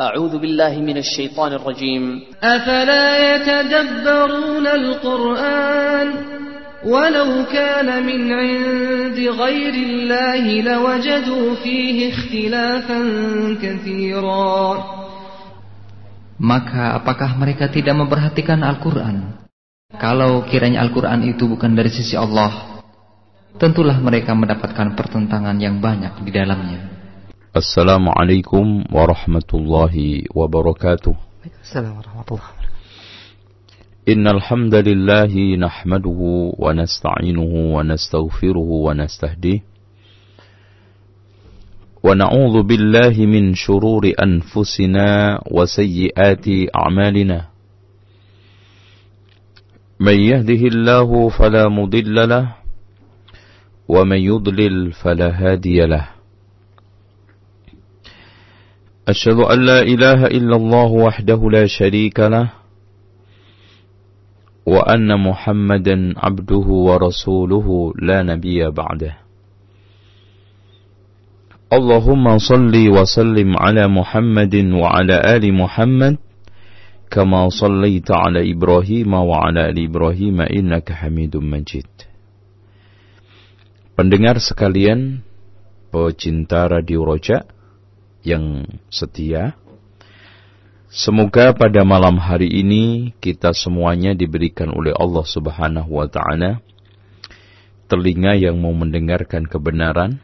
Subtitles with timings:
[0.00, 6.08] أعوذ بالله من الشيطان الرجيم أفلا يتدبرون القرآن
[6.84, 13.00] ولو كان من عند غير الله لوجدوا فيه اختلافا
[13.56, 14.60] كثيرا
[16.36, 19.48] Maka apakah mereka tidak memperhatikan Al-Quran?
[19.96, 22.84] Kalau kiranya Al-Quran itu bukan dari sisi Allah,
[23.56, 26.99] tentulah mereka mendapatkan pertentangan yang banyak di dalamnya.
[27.51, 31.11] Assalamualaikum warahmatullahi wabarakatuh.
[31.59, 32.59] Assalamualaikum warahmatullahi wabarakatuh.
[34.01, 36.19] إن الحمد لله نحمده
[36.57, 39.59] ونستعينه ونستغفره ونستهديه
[42.03, 45.07] ونعوذ بالله من شرور أنفسنا
[45.51, 47.39] وسيئات أعمالنا
[49.99, 52.45] من يهده الله فلا مضل له
[53.87, 56.20] ومن يضلل فلا هادي له
[59.07, 62.53] أشهد أن لا إله إلا الله وحده لا شريك له
[64.65, 69.17] وأن محمدا عبده ورسوله لا نبي بعده.
[71.73, 76.15] اللهم صل وسلم على محمد وعلى آل محمد
[77.09, 81.89] كما صليت على إبراهيم وعلى آل إبراهيم إنك حميد مجيد.
[83.97, 85.25] Pendengar sekalian,
[85.89, 87.60] pecinta Radio Roja
[88.21, 89.55] yang setia,
[90.91, 96.59] Semoga pada malam hari ini kita semuanya diberikan oleh Allah Subhanahu wa taala.
[97.87, 100.19] Telinga yang mau mendengarkan kebenaran,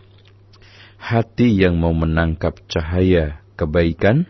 [0.99, 4.27] hati yang mau menangkap cahaya kebaikan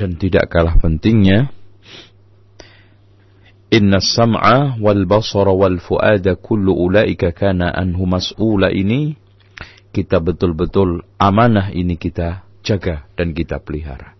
[0.00, 1.52] dan tidak kalah pentingnya
[3.68, 8.72] Inna sam'a wal basara wal fuada kullu ulaika kana anhu mas'ula.
[8.72, 9.20] Ini
[9.92, 14.16] kita betul-betul amanah ini kita jaga dan kita pelihara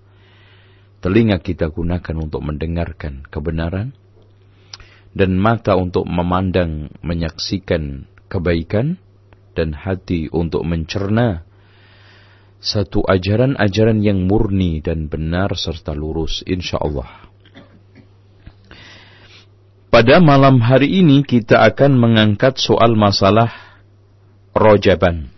[1.06, 3.94] telinga kita gunakan untuk mendengarkan kebenaran,
[5.14, 8.98] dan mata untuk memandang, menyaksikan kebaikan,
[9.54, 11.46] dan hati untuk mencerna
[12.58, 17.30] satu ajaran-ajaran yang murni dan benar serta lurus insya Allah.
[19.94, 23.78] Pada malam hari ini kita akan mengangkat soal masalah
[24.52, 25.30] rojaban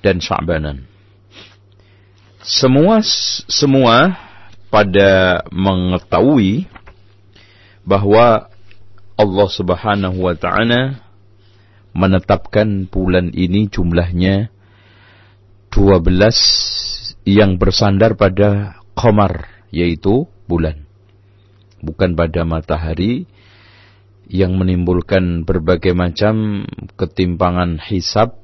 [0.00, 0.91] dan sya'banan.
[2.42, 2.98] Semua
[3.46, 4.18] semua
[4.66, 6.66] pada mengetahui
[7.86, 8.50] bahwa
[9.14, 11.06] Allah Subhanahu wa taala
[11.94, 14.50] menetapkan bulan ini jumlahnya
[15.70, 20.82] 12 yang bersandar pada qamar yaitu bulan.
[21.78, 23.30] Bukan pada matahari
[24.26, 26.66] yang menimbulkan berbagai macam
[26.98, 28.41] ketimpangan hisab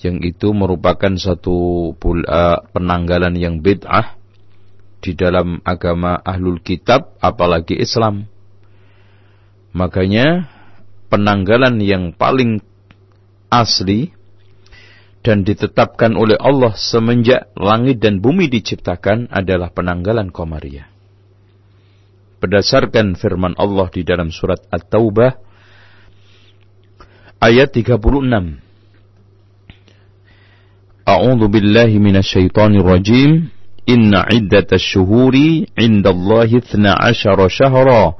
[0.00, 1.92] yang itu merupakan satu
[2.72, 4.16] penanggalan yang bid'ah
[5.00, 8.28] di dalam agama ahlul kitab apalagi Islam.
[9.76, 10.48] Makanya
[11.12, 12.64] penanggalan yang paling
[13.52, 14.12] asli
[15.20, 20.88] dan ditetapkan oleh Allah semenjak langit dan bumi diciptakan adalah penanggalan Qamariyah.
[22.40, 25.36] Berdasarkan firman Allah di dalam surat At-Taubah
[27.36, 28.00] ayat 36
[31.08, 33.48] أعوذ بالله من الشيطان الرجيم.
[33.88, 35.34] إن عدة الشهور
[35.80, 38.14] عند الله اثنا عشر شهرا.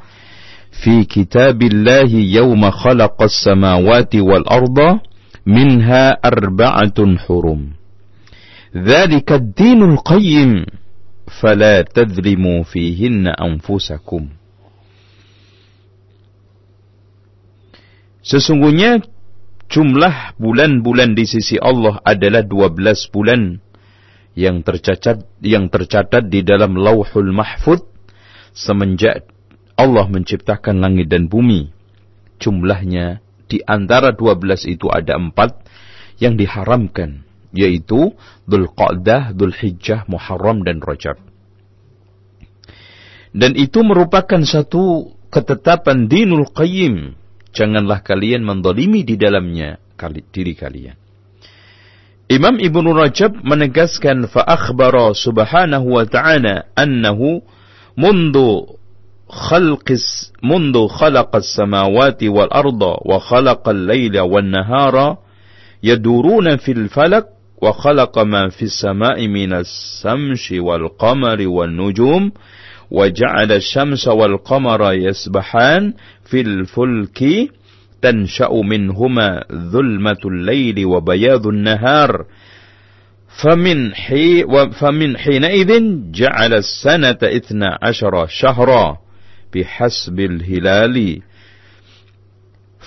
[0.85, 4.79] في كتاب الله يوم خلق السماوات والأرض
[5.47, 7.61] منها أربعة حرم.
[8.77, 10.67] ذلك الدين القيم.
[11.41, 14.29] فلا تظلموا فيهن أنفسكم.
[18.23, 19.01] Sesungguhnya
[19.71, 23.63] jumlah bulan-bulan di sisi Allah adalah 12 bulan
[24.35, 27.87] yang tercatat yang tercatat di dalam Lauhul Mahfud
[28.51, 29.31] semenjak
[29.79, 31.73] Allah menciptakan langit dan bumi.
[32.43, 35.65] Jumlahnya di antara 12 itu ada empat
[36.21, 37.25] yang diharamkan,
[37.57, 38.13] yaitu
[38.45, 41.16] Dhul Qa'dah, Dhul Hijjah, Muharram, dan Rajab.
[43.33, 47.20] Dan itu merupakan satu ketetapan dinul qayyim,
[47.55, 50.97] janganlah kalian mendolimi di dalamnya kali, diri kalian.
[52.31, 57.43] Imam Ibnu Rajab menegaskan fa'akhbara subhanahu wa ta'ala annahu
[57.99, 58.79] mundu
[59.27, 65.19] khalqis mundu khalaqas samawati wal arda wa khalaqal layla wan nahara
[65.83, 69.27] yaduruna fil falak wa khalaqa ma fis sama'i
[72.91, 75.95] وجعل الشمس والقمر يسبحان
[76.25, 77.51] في الفلك
[78.03, 82.25] تنشأ منهما ظلمة الليل وبياض النهار.
[83.42, 84.45] فمن حي
[84.81, 88.97] فمن حينئذ جعل السنة اثنا عشر شهرا
[89.54, 91.21] بحسب الهلال.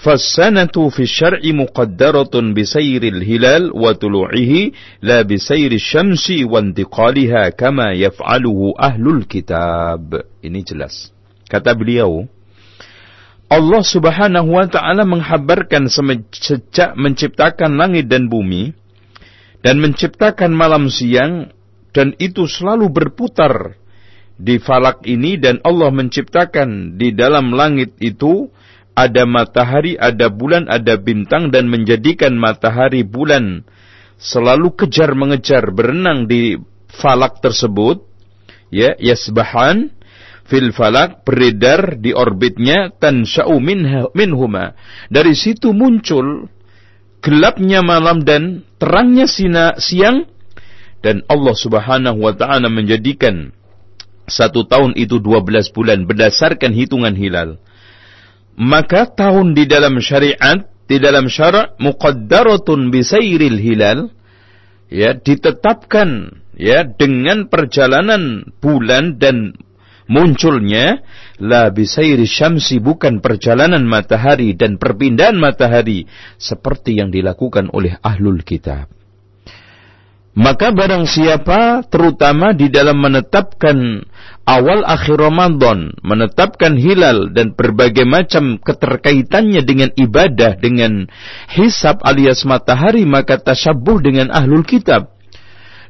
[0.03, 4.53] فالسنة في الشرع مقدرة بسير الهلال وطلوعه
[5.01, 10.03] لا بسير الشمس وانتقالها كما يفعله أهل الكتاب.
[10.43, 11.15] Ini jelas.
[11.47, 12.27] Kata beliau,
[13.47, 18.75] Allah Subhanahu wa taala menghabarkan sejak menciptakan langit dan bumi
[19.63, 21.47] dan menciptakan malam siang
[21.95, 23.79] dan itu selalu berputar
[24.35, 28.51] di falak ini dan Allah menciptakan di dalam langit itu
[28.93, 33.65] ada matahari, ada bulan, ada bintang dan menjadikan matahari bulan.
[34.21, 36.55] Selalu kejar mengejar berenang di
[36.93, 38.05] falak tersebut.
[38.73, 39.93] Ya yasbahan
[40.49, 43.57] fil falak beredar di orbitnya tansya'u
[44.13, 44.77] minhuma.
[45.09, 46.49] Dari situ muncul
[47.21, 50.29] gelapnya malam dan terangnya sina, siang.
[51.03, 53.51] Dan Allah Subhanahu wa taala menjadikan
[54.23, 57.59] satu tahun itu 12 bulan berdasarkan hitungan hilal
[58.57, 64.11] maka tahun di dalam syariat di dalam syarak muqaddaratun bisairil hilal
[64.91, 69.57] ya ditetapkan ya dengan perjalanan bulan dan
[70.05, 71.01] munculnya
[71.39, 76.05] la bisairi syamsi bukan perjalanan matahari dan perpindahan matahari
[76.37, 78.91] seperti yang dilakukan oleh ahlul kitab
[80.33, 84.01] maka barang siapa terutama di dalam menetapkan
[84.49, 91.05] awal akhir Ramadan, menetapkan hilal dan berbagai macam keterkaitannya dengan ibadah, dengan
[91.53, 95.13] hisab alias matahari, maka tasyabuh dengan ahlul kitab.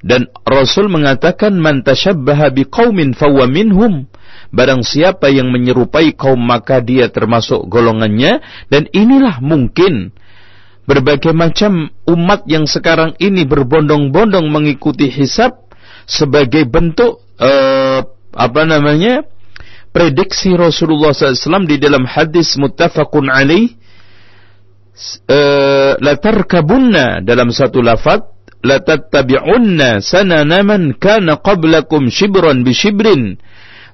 [0.04, 4.12] Dan Rasul mengatakan, Man tasyabbaha biqaumin fawa minhum.
[4.52, 8.44] Barang siapa yang menyerupai kaum maka dia termasuk golongannya.
[8.68, 10.12] Dan inilah mungkin
[10.84, 15.64] berbagai macam umat yang sekarang ini berbondong-bondong mengikuti hisab
[16.04, 18.04] sebagai bentuk uh,
[18.34, 19.24] apa namanya
[19.96, 23.72] prediksi Rasulullah SAW di dalam hadis muttafaqun alaih
[25.32, 28.34] uh, la tarkabunna dalam satu lafaz
[28.64, 33.40] la tattabi'unna sanana man kana qablakum shibran bi shibrin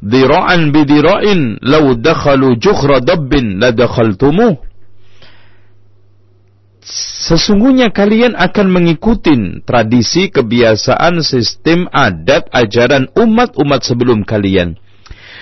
[0.02, 4.69] dhira'an bi dhira'in law dakhalu jukhra dabbin la dakhaltumuh
[7.30, 9.36] Sesungguhnya kalian akan mengikuti
[9.68, 14.80] tradisi, kebiasaan, sistem, adat, ajaran umat-umat sebelum kalian.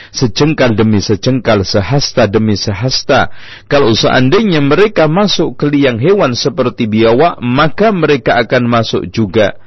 [0.10, 3.30] Sejengkal demi sejengkal, sehasta demi sehasta.
[3.70, 9.60] Kalau seandainya mereka masuk ke liang hewan seperti biawak, maka mereka akan masuk juga.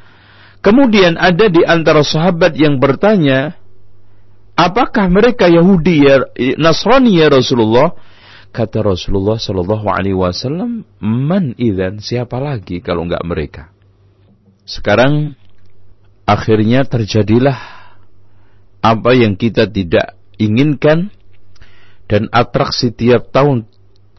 [0.61, 3.57] Kemudian ada di antara sahabat yang bertanya,
[4.59, 6.21] apakah mereka Yahudi ya
[6.59, 7.97] Nasrani ya Rasulullah?
[8.51, 13.63] Kata Rasulullah Shallallahu Alaihi Wasallam, man idan siapa lagi kalau enggak mereka?
[14.67, 15.39] Sekarang
[16.27, 17.59] akhirnya terjadilah
[18.83, 21.15] apa yang kita tidak inginkan
[22.11, 23.71] dan atraksi tiap tahun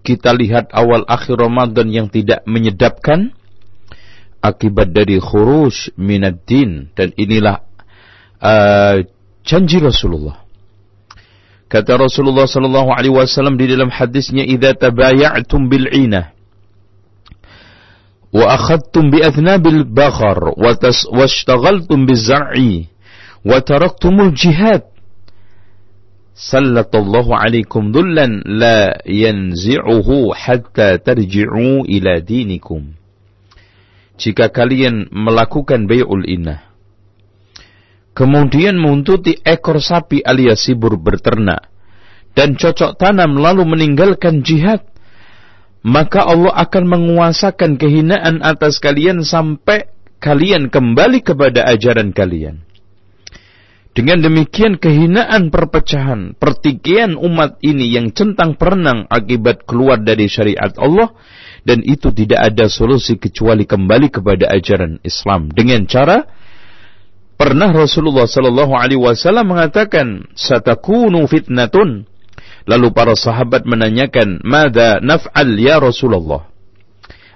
[0.02, 3.36] kita lihat awal akhir Ramadan yang tidak menyedapkan
[4.42, 7.62] akibat dari khuruj minad din dan inilah
[8.42, 8.98] uh,
[9.46, 10.41] janji Rasulullah
[11.72, 16.36] Kata Rasulullah sallallahu alaihi wasallam di dalam hadisnya, "Idza tabaya'tum bil 'inah
[18.36, 20.76] wa akhadtum bi athnabil bakhar wa
[21.16, 22.92] washtaghaltum biz zar'i
[23.48, 24.84] wa taraktumul jihad
[26.36, 33.00] sallallahu alaikum dhullan la yanzi'uhu hatta tarji'u ila dinikum."
[34.20, 36.72] Jika kalian melakukan bay'ul inah
[38.12, 41.71] kemudian menguntuti ekor sapi alias sibur berternak,
[42.32, 44.84] dan cocok tanam lalu meninggalkan jihad,
[45.84, 52.64] maka Allah akan menguasakan kehinaan atas kalian sampai kalian kembali kepada ajaran kalian.
[53.92, 61.12] Dengan demikian kehinaan perpecahan, pertikaian umat ini yang centang perenang akibat keluar dari syariat Allah
[61.68, 66.24] dan itu tidak ada solusi kecuali kembali kepada ajaran Islam dengan cara
[67.42, 72.06] Pernah Rasulullah Sallallahu Alaihi Wasallam mengatakan, "Satakunu fitnatun."
[72.70, 76.50] Lalu para sahabat menanyakan, "Mada naf'al ya Rasulullah?"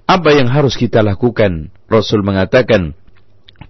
[0.05, 1.74] Apa yang harus kita lakukan?
[1.89, 2.94] Rasul mengatakan,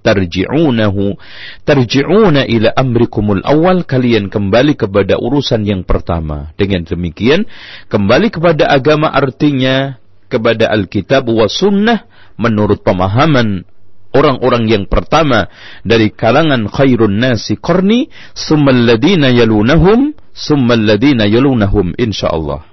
[0.05, 1.17] tarji'unahu
[1.65, 7.49] tarji'una ila amrikumul awal kalian kembali kepada urusan yang pertama dengan demikian
[7.89, 9.97] kembali kepada agama artinya
[10.29, 12.05] kepada Alkitab wa sunnah
[12.37, 13.65] menurut pemahaman
[14.15, 15.51] orang-orang yang pertama
[15.83, 22.63] dari kalangan khairun nasi qarni summal ladina yalunahum summal ladina yalunahum insyaallah.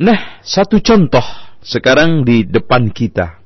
[0.00, 1.24] Nah, satu contoh
[1.60, 3.40] sekarang di depan kita.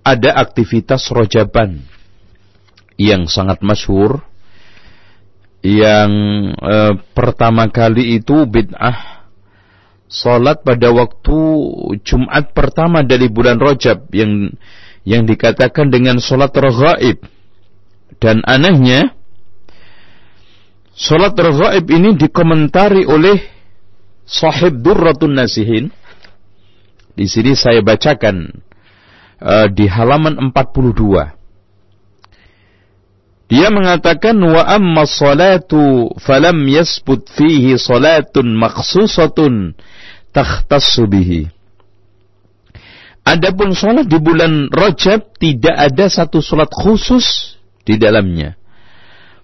[0.00, 1.84] ada aktivitas rojaban
[2.96, 4.24] yang sangat masyhur
[5.60, 6.12] yang
[6.56, 9.19] eh, pertama kali itu bid'ah
[10.10, 11.38] salat pada waktu
[12.02, 14.50] Jumat pertama dari bulan Rajab yang
[15.06, 17.22] yang dikatakan dengan salat raghaib.
[18.18, 19.14] Dan anehnya
[20.92, 23.38] salat raghaib ini dikomentari oleh
[24.26, 25.94] sahib Durratun Nasihin.
[27.14, 28.50] Di sini saya bacakan
[29.40, 31.40] uh, di halaman 42
[33.50, 39.74] dia mengatakan wa amma salatu falam yasbut fihi salatun makhsusatun
[40.30, 41.50] takhtassu bihi.
[43.26, 48.56] Adapun salat di bulan Rajab tidak ada satu salat khusus di dalamnya.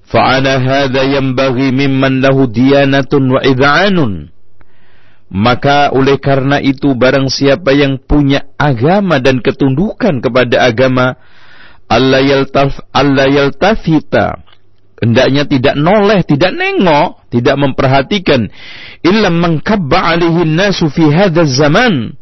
[0.06, 4.30] Fa'ala hadha yanbaghi mimman lahu diyanatun wa id'anun.
[5.26, 11.18] Maka oleh karena itu barang siapa yang punya agama dan ketundukan kepada agama
[11.90, 14.45] Allah yaltaf Allah yaltafita
[15.00, 18.48] hendaknya tidak noleh, tidak nengok, tidak memperhatikan.
[19.04, 21.06] Illa mengkabba alihi nasu fi
[21.44, 22.16] zaman.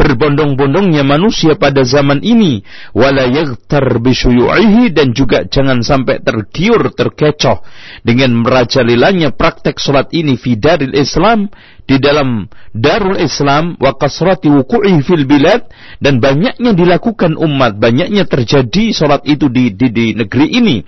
[0.00, 2.64] Berbondong-bondongnya manusia pada zaman ini.
[2.96, 7.60] Wala yaghtar bisyuyu'ihi dan juga jangan sampai tergiur terkecoh
[8.00, 11.52] dengan merajalilanya praktek salat ini fi daril Islam
[11.84, 15.68] di dalam darul Islam wa kasrati wuqu'i fil bilad
[16.00, 20.80] dan banyaknya dilakukan umat banyaknya terjadi salat itu di, di di negeri ini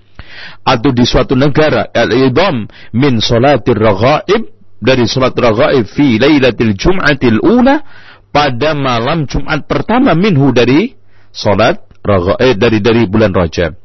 [0.63, 7.79] atau di suatu negara al-idam min salatir raghaib dari salat raghaib fi lailatul jum'atil ula
[8.35, 10.91] pada malam Jumat pertama minhu dari
[11.31, 11.79] salat
[12.43, 13.79] eh, dari dari bulan Rajab.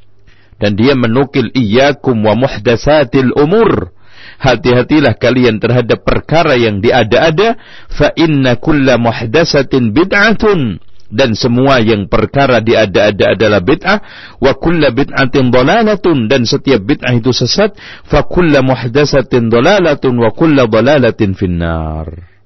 [0.58, 3.94] Dan dia menukil iyyakum wa muhdatsatil umur.
[4.42, 7.58] Hati-hatilah kalian terhadap perkara yang diada-ada
[7.94, 14.00] fa inna kulla muhdatsatin bid'atun dan semua yang perkara diada-ada adalah bid'ah
[14.44, 17.76] wa kulla bid'atin dalalatun dan setiap bid'ah itu sesat
[18.08, 22.38] fa kulla muhdatsatin dalalatun wa kulla dalalatin finnar.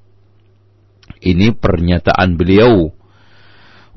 [1.21, 2.89] Ini pernyataan beliau.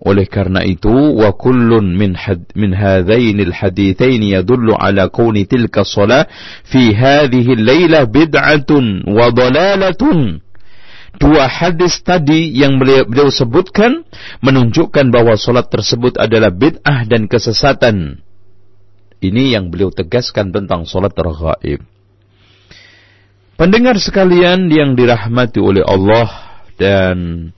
[0.04, 6.28] Oleh karena itu, wa kullun min had, min hadainil hadithain yadullu ala kauni tilka salah
[6.68, 10.43] fi hadhihi al-lailah bid'atun wa dalalatun.
[11.14, 14.02] Dua hadis tadi yang beliau, beliau sebutkan
[14.42, 18.24] menunjukkan bahwa salat tersebut adalah bid'ah dan kesesatan.
[19.22, 21.86] Ini yang beliau tegaskan tentang salat raghaib.
[23.54, 27.48] Pendengar sekalian yang dirahmati oleh Allah dan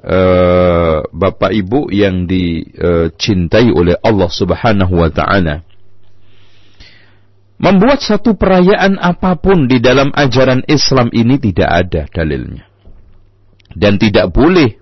[0.00, 5.60] uh, bapak ibu yang dicintai oleh Allah Subhanahu wa taala.
[7.58, 12.67] Membuat satu perayaan apa pun di dalam ajaran Islam ini tidak ada dalilnya.
[13.76, 14.78] Dan tidak boleh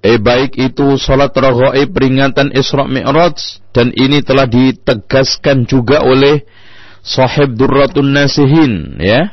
[0.00, 6.48] Eh baik itu salat raghaib peringatan Isra Mi'raj dan ini telah ditegaskan juga oleh
[7.04, 9.28] sahib Durratun Nasihin ya.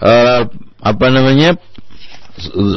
[0.00, 0.48] Uh,
[0.80, 1.60] apa namanya?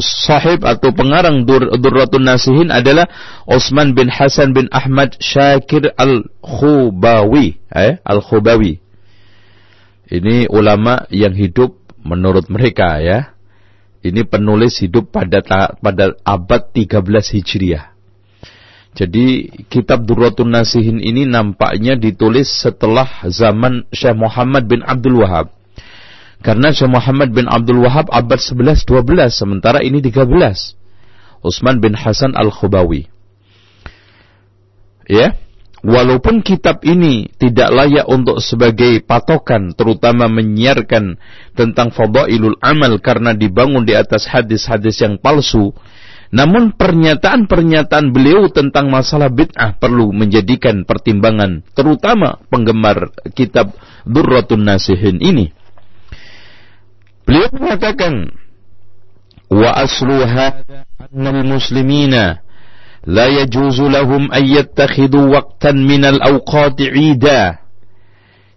[0.04, 3.08] sahib atau pengarang Dur Durratun Nasihin adalah
[3.48, 8.84] Osman bin Hasan bin Ahmad Syakir Al-Khubawi, eh, Al-Khubawi.
[10.12, 13.35] Ini ulama yang hidup menurut mereka ya.
[14.06, 15.42] Ini penulis hidup pada
[15.82, 17.98] pada abad 13 Hijriah.
[18.96, 25.52] Jadi kitab Durratun Nasihin ini nampaknya ditulis setelah zaman Syekh Muhammad bin Abdul Wahab.
[26.46, 28.86] Karena Syekh Muhammad bin Abdul Wahab abad 11-12,
[29.34, 30.22] sementara ini 13.
[31.42, 33.10] Utsman bin Hasan Al-Khubawi.
[35.10, 35.34] Ya,
[35.86, 41.22] walaupun kitab ini tidak layak untuk sebagai patokan, terutama menyiarkan
[41.54, 45.72] tentang fadailul amal karena dibangun di atas hadis-hadis yang palsu,
[46.34, 53.78] namun pernyataan-pernyataan beliau tentang masalah bid'ah perlu menjadikan pertimbangan, terutama penggemar kitab
[54.10, 55.54] Durratun Nasihin ini.
[57.26, 58.34] Beliau mengatakan,
[59.54, 62.45] wa aslu hadha anna muslimina
[63.06, 67.62] la yajuzu lahum an yattakhidhu waqtan min al-awqat 'ida.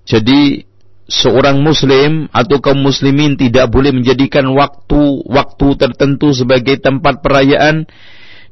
[0.08, 0.64] Jadi
[1.08, 7.88] seorang muslim atau kaum muslimin tidak boleh menjadikan waktu-waktu tertentu sebagai tempat perayaan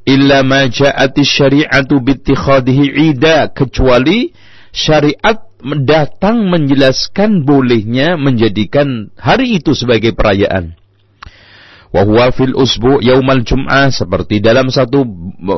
[0.08, 4.32] illa ma ja'ati syari'atu bi ittikhadihi 'ida kecuali
[4.72, 10.76] syariat datang menjelaskan bolehnya menjadikan hari itu sebagai perayaan.
[11.94, 15.06] Wahwa fil usbu yaumal jum'ah seperti dalam satu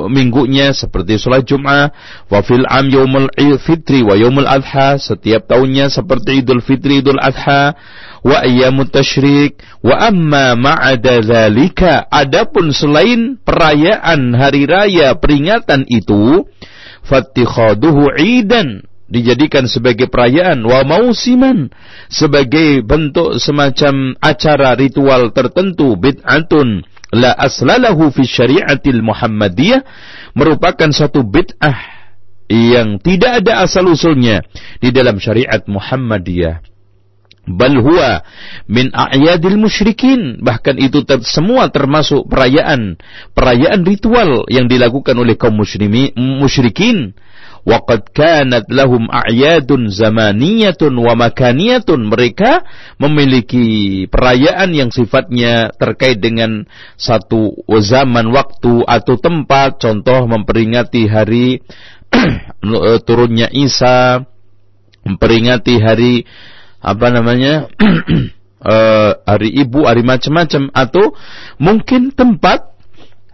[0.08, 1.92] minggunya seperti sholat jum'ah.
[2.28, 3.28] Wa fil am yaumul
[3.60, 7.76] fitri wa yaumul adha setiap tahunnya seperti idul fitri idul adha.
[8.24, 16.42] Wa ayyamut tashrik wa amma ma'ada dhalika adapun selain perayaan hari raya peringatan itu
[17.06, 21.72] fattikhaduhu idan dijadikan sebagai perayaan wa mausiman
[22.12, 26.84] sebagai bentuk semacam acara ritual tertentu bid'atun
[27.16, 29.80] la aslalahu fi syariatil muhammadiyah
[30.36, 31.98] merupakan satu bid'ah
[32.48, 34.40] yang tidak ada asal usulnya
[34.80, 36.64] di dalam syariat Muhammadiyah.
[37.48, 38.20] Bal huwa
[38.68, 43.00] min a'yadil musyrikin bahkan itu ter semua termasuk perayaan
[43.32, 47.16] perayaan ritual yang dilakukan oleh kaum musyrikin
[47.66, 52.06] Waqad kanat lahum a'yadun zamaniyatun wa makaniyatun.
[52.06, 52.62] Mereka
[53.02, 59.82] memiliki perayaan yang sifatnya terkait dengan satu zaman waktu atau tempat.
[59.82, 61.62] Contoh memperingati hari
[63.06, 64.22] turunnya Isa,
[65.04, 66.24] memperingati hari
[66.78, 67.66] apa namanya
[68.62, 71.14] uh, hari ibu, hari macam-macam atau
[71.58, 72.77] mungkin tempat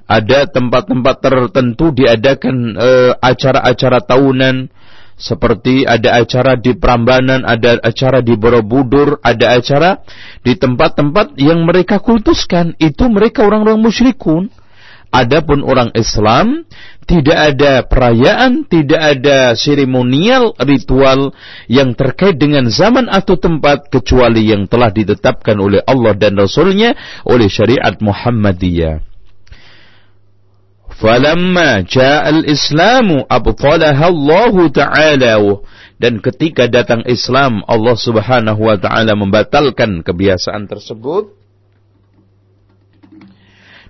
[0.04, 4.68] ada tempat-tempat tertentu diadakan eh, acara-acara tahunan
[5.14, 10.02] seperti ada acara di Prambanan, ada acara di Borobudur, ada acara
[10.42, 12.75] di tempat-tempat yang mereka kultuskan.
[12.82, 14.50] Itu mereka orang-orang musyrikun.
[15.14, 16.66] Adapun orang Islam
[17.06, 21.30] tidak ada perayaan, tidak ada seremonial ritual
[21.70, 26.99] yang terkait dengan zaman atau tempat kecuali yang telah ditetapkan oleh Allah dan Rasulnya
[27.30, 29.13] oleh syariat Muhammadiyah.
[30.98, 35.34] Falamma ja'al islamu abtalaha Allah Ta'ala.
[35.94, 41.43] Dan ketika datang Islam Allah Subhanahu wa taala membatalkan kebiasaan tersebut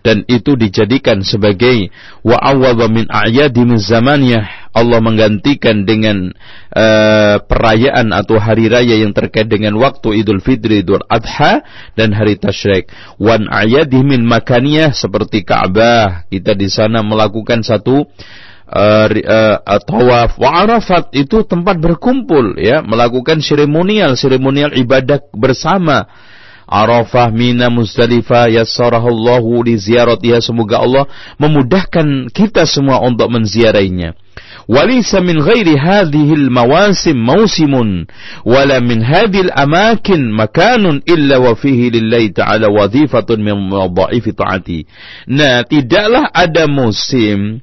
[0.05, 1.89] dan itu dijadikan sebagai
[2.21, 4.69] wa awwadha min a'yadi min zamaniyah.
[4.75, 6.35] Allah menggantikan dengan
[6.75, 11.65] uh, perayaan atau hari raya yang terkait dengan waktu Idul Fitri, Idul Adha
[11.97, 12.93] dan hari Tasyrik.
[13.17, 16.29] Wan a'yadi min makaniyah seperti Ka'bah.
[16.29, 18.03] Kita di sana melakukan satu
[18.69, 20.37] uh, uh, tawaf.
[20.37, 22.83] Wa arafat itu tempat berkumpul ya.
[22.83, 24.19] Melakukan seremonial.
[24.19, 26.11] Seremonial ibadah bersama
[26.70, 30.38] Arafah, Mina, Muzdalifah, yassarahullahu li ziyaratiha.
[30.38, 31.10] Semoga Allah
[31.42, 34.14] memudahkan kita semua untuk menziarainya.
[34.70, 37.74] وليس من غير هذه المواسم موسم
[38.46, 44.86] ولا من هذه الأماكن مكان إلا وفيه لله تعالى وظيفة من وظائف طاعته.
[45.28, 47.63] Nah, tidaklah ada musim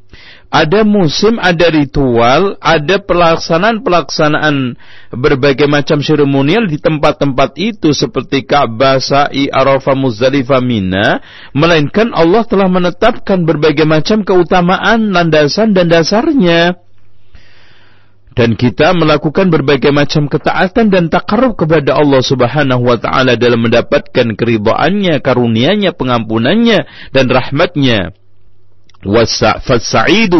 [0.52, 4.76] ada musim, ada ritual, ada pelaksanaan-pelaksanaan
[5.16, 11.24] berbagai macam seremonial di tempat-tempat itu seperti Ka'bah, Sa'i, Arafah, Muzdalifah, Mina,
[11.56, 16.76] melainkan Allah telah menetapkan berbagai macam keutamaan, landasan dan dasarnya.
[18.32, 24.36] Dan kita melakukan berbagai macam ketaatan dan takarub kepada Allah subhanahu wa ta'ala dalam mendapatkan
[24.36, 28.21] keribaannya, karunianya, pengampunannya, dan rahmatnya.
[29.67, 30.35] فالسعيد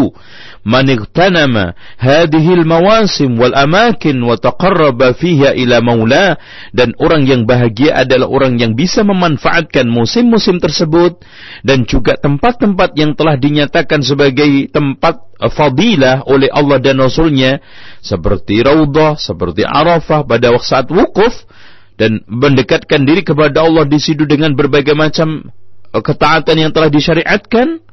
[0.67, 1.55] من اغتنم
[1.97, 6.35] هذه المواسم والأماكن وتقرب فيها إلى مولاه
[6.75, 11.23] dan orang yang bahagia adalah orang yang bisa memanfaatkan musim-musim tersebut
[11.63, 15.23] dan juga tempat-tempat yang telah dinyatakan sebagai tempat
[15.55, 17.63] fadilah oleh Allah dan Rasulnya
[18.03, 21.47] seperti Raudah, seperti Arafah pada saat wukuf
[21.95, 25.47] dan mendekatkan diri kepada Allah di situ dengan berbagai macam
[25.95, 27.87] ketaatan yang telah disyariatkan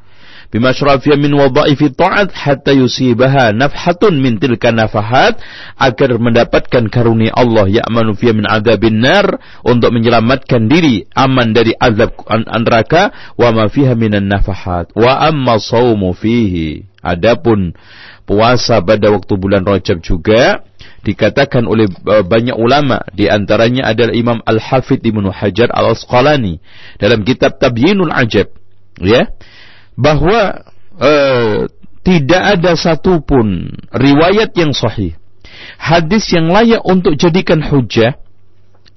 [0.50, 0.74] bima
[1.18, 5.38] min wadhaifi ta'at hatta yusibaha nafhatun min tilka nafahat.
[5.78, 9.38] Agar mendapatkan karunia Allah ya'manu fiya min adzabin nar.
[9.62, 14.90] Untuk menyelamatkan diri aman dari azab neraka wa ma fiha minan nafahat.
[14.98, 16.90] Wa amma saumu fihi.
[17.00, 17.72] Adapun
[18.28, 20.68] puasa pada waktu bulan Rajab juga
[21.02, 23.00] dikatakan oleh e, banyak ulama.
[23.16, 26.60] Di antaranya adalah Imam Al-Hafidh Ibnu Hajar Al-Asqalani.
[27.00, 28.52] Dalam kitab Tabyinul Ajab.
[29.00, 29.32] Ya
[30.00, 30.64] bahwa
[30.96, 31.68] uh,
[32.08, 35.20] tidak ada satupun riwayat yang sahih,
[35.76, 38.16] hadis yang layak untuk jadikan hujah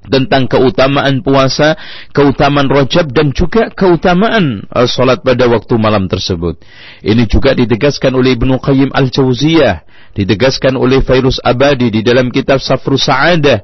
[0.07, 1.79] tentang keutamaan puasa,
[2.15, 6.63] keutamaan rojab dan juga keutamaan uh, salat pada waktu malam tersebut.
[7.03, 9.83] Ini juga ditegaskan oleh Ibnu Qayyim Al-Jauziyah,
[10.15, 13.63] ditegaskan oleh Fairuz Abadi di dalam kitab Safru Sa'adah.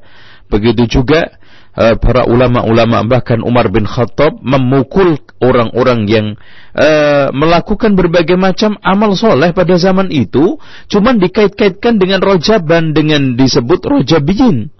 [0.49, 1.39] Begitu juga
[1.79, 6.27] uh, para ulama-ulama bahkan Umar bin Khattab memukul orang-orang yang
[6.75, 10.59] uh, melakukan berbagai macam amal soleh pada zaman itu
[10.91, 14.75] cuman dikait-kaitkan dengan rojaban dengan disebut rojabiyin.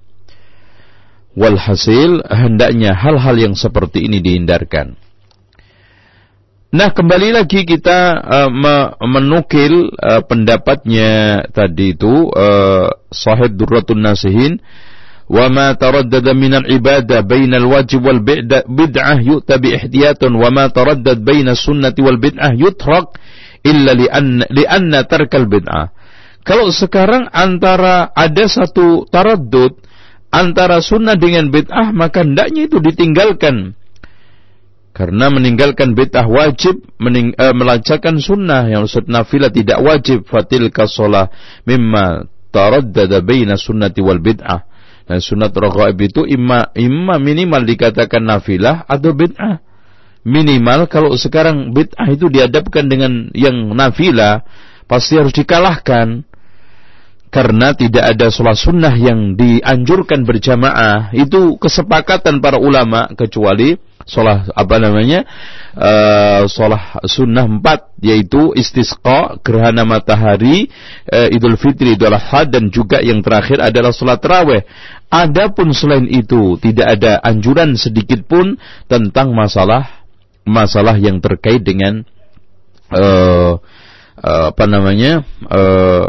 [1.39, 4.99] Walhasil hendaknya hal-hal yang seperti ini dihindarkan.
[6.69, 8.51] Nah, kembali lagi kita uh,
[9.01, 14.61] menukil uh, pendapatnya tadi itu uh, Sahib Durratun Nasihin
[17.21, 18.25] bain al-wajib wal
[18.65, 23.21] bid'ah yu'ta bi ihtiyatun wa ma taraddad bain sunnati wal bid'ah yutrak
[23.61, 25.93] illa li'anna li'anna tarkal bid'ah.
[26.49, 29.77] Kalau sekarang antara ada satu taraddud
[30.33, 33.77] antara sunnah dengan bid'ah maka hendaknya itu ditinggalkan
[34.99, 41.31] karena meninggalkan bid'ah wajib mening, uh, melancarkan sunnah yang maksud nafilah tidak wajib fatil kasolah
[41.63, 44.68] mimma taraddada baina sunnati wal bid'ah.
[45.09, 49.65] Dan sunat raghaib itu imma, imma minimal dikatakan nafilah atau bid'ah.
[50.29, 54.45] Minimal kalau sekarang bid'ah itu dihadapkan dengan yang nafilah
[54.85, 56.29] pasti harus dikalahkan
[57.29, 63.77] karena tidak ada sholat sunnah yang dianjurkan berjamaah itu kesepakatan para ulama kecuali
[64.09, 65.29] sholat apa namanya
[65.77, 70.73] uh, sholat sunnah empat yaitu istisqa gerhana matahari
[71.13, 74.65] uh, idul fitri idul adha dan juga yang terakhir adalah sholat terawih.
[75.09, 78.57] Adapun selain itu tidak ada anjuran sedikit pun
[78.89, 80.05] tentang masalah
[80.49, 82.05] masalah yang terkait dengan
[82.93, 83.61] uh,
[84.25, 86.09] uh, apa namanya uh,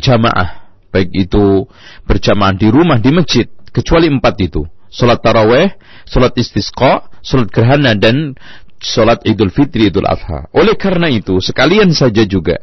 [0.00, 0.72] jamaah.
[0.88, 1.68] Baik itu
[2.08, 4.64] berjamaah di rumah di masjid kecuali empat itu.
[4.88, 5.76] Salat taraweh,
[6.08, 8.34] salat istisqa, salat gerhana dan
[8.80, 10.48] salat Idul Fitri Idul Adha.
[10.56, 12.58] Oleh karena itu, sekalian saja juga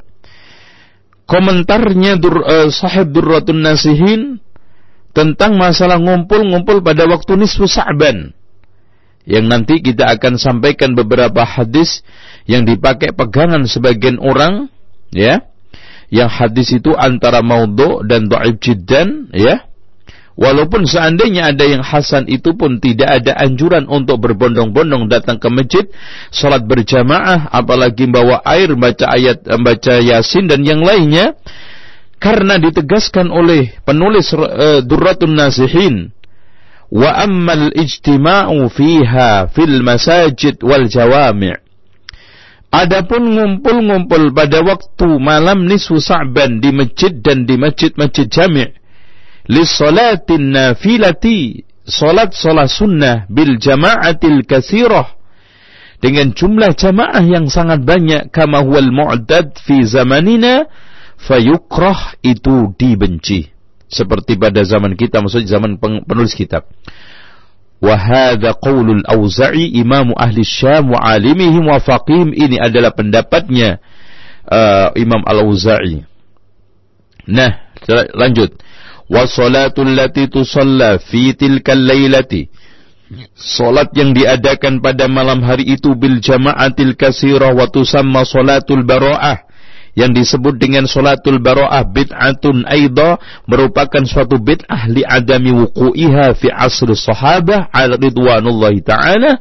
[1.25, 4.41] komentarnya dur, uh, sahib Durratun Nasihin
[5.12, 8.34] tentang masalah ngumpul-ngumpul pada waktu nisfu Sa'ban.
[9.25, 12.05] Yang nanti kita akan sampaikan beberapa hadis
[12.45, 14.69] yang dipakai pegangan sebagian orang,
[15.10, 15.41] ya.
[16.13, 19.65] Yang hadis itu antara maudhu dan dhaif jiddan, ya
[20.36, 25.88] Walaupun seandainya ada yang hasan itu pun tidak ada anjuran untuk berbondong-bondong datang ke masjid,
[26.28, 31.39] salat berjamaah, apalagi bawa air, baca ayat, baca yasin dan yang lainnya,
[32.19, 36.12] karena ditegaskan oleh penulis uh, Durratun Nasihin,
[36.91, 41.63] wa ammal ijtima'u fiha fil masajid wal jawami'
[42.76, 48.84] Adapun ngumpul-ngumpul pada waktu malam nisfu Sa'ban di masjid dan di masjid-masjid jami'
[49.45, 55.13] lissalatin nafilati salat salat sunnah bil jama'atil kasirah
[56.01, 60.69] dengan jumlah jamaah yang sangat banyak kama huwal mu'tad fi zamanina
[61.17, 63.49] fayukrah itu dibenci.
[63.86, 66.67] Seperti pada zaman kita maksudnya zaman penulis kitab.
[67.79, 73.77] Wahada qaulul Auza'i imamu ahli Syam wa alimihim wa faqihim ini adalah pendapatnya
[74.49, 76.01] uh, Imam Al-Auza'i.
[77.29, 77.51] Nah,
[78.13, 78.58] lanjut
[79.09, 82.49] wa salatul lati tusalla fi tilkal lailati
[83.37, 89.45] Salat yang diadakan pada malam hari itu bil jama'atil kasirah wa tusamma salatul bara'ah.
[89.95, 93.15] Yang disebut dengan salatul bara'ah bid'atun aidha
[93.47, 99.39] merupakan suatu bid'ah li adami wuqu'iha fi asr sahabah ala ridwanullahi ta'ala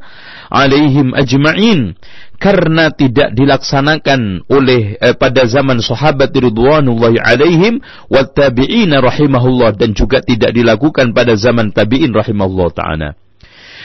[0.53, 1.98] alaihim ajma'in
[2.38, 10.20] karena tidak dilaksanakan oleh eh, pada zaman sahabat ridwanullahi alaihim wa tabi'in rahimahullah dan juga
[10.20, 13.11] tidak dilakukan pada zaman tabi'in rahimahullah taala.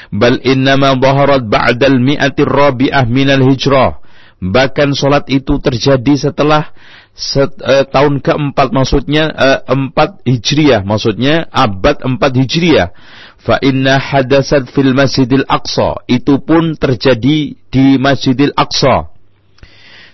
[0.09, 4.01] Bal innama dhaharat ba'da al-mi'ati rabi'ah min al-hijrah
[4.39, 6.71] bahkan salat itu terjadi setelah
[7.11, 12.95] set, uh, tahun keempat maksudnya uh, empat hijriah maksudnya abad empat hijriah
[13.39, 16.03] fa inna hadasat fil masjidil aqsa.
[16.05, 19.09] Itu pun terjadi di masjidil aqsa.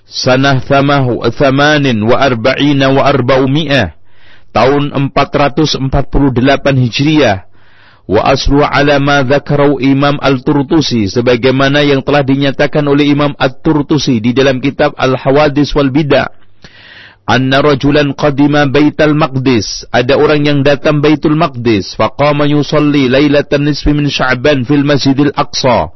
[0.05, 0.61] Sanah
[1.33, 3.97] thamanin wa arba'ina wa arba'umi'ah.
[4.53, 5.83] Tahun 448
[6.79, 7.49] hijriah.
[8.05, 11.09] Wa aslu ala ma dzakarau Imam Al-Turtusi.
[11.09, 16.44] Sebagaimana yang telah dinyatakan oleh Imam Al-Turtusi di dalam kitab Al-Hawadis wal Bidah
[17.25, 19.89] anna rajulan qadima Baitul Maqdis.
[19.89, 21.97] Ada orang yang datang Baitul Maqdis.
[21.97, 25.89] Faqama yusalli lailatan nisfi min Sya'ban fil Masjidil Aqsa.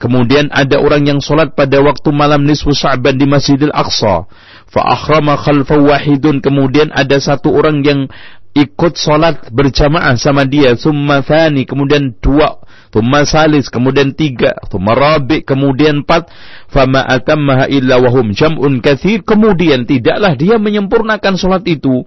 [0.00, 4.24] Kemudian ada orang yang salat pada waktu malam nisfu Sya'ban di Masjidil Aqsa.
[4.70, 6.40] Fa akhrama khalfa wahidun.
[6.40, 8.08] Kemudian ada satu orang yang
[8.54, 12.60] ikut salat berjamaah sama dia summa thani kemudian dua
[12.90, 16.28] thumma salis, kemudian tiga, thumma rabi, kemudian empat,
[16.68, 22.04] fama atammaha illa wahum jam'un kathir, kemudian tidaklah dia menyempurnakan sholat itu,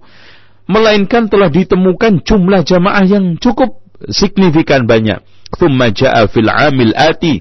[0.68, 3.80] melainkan telah ditemukan jumlah jamaah yang cukup
[4.12, 5.24] signifikan banyak.
[5.56, 7.40] Thumma ja'a fil amil ati,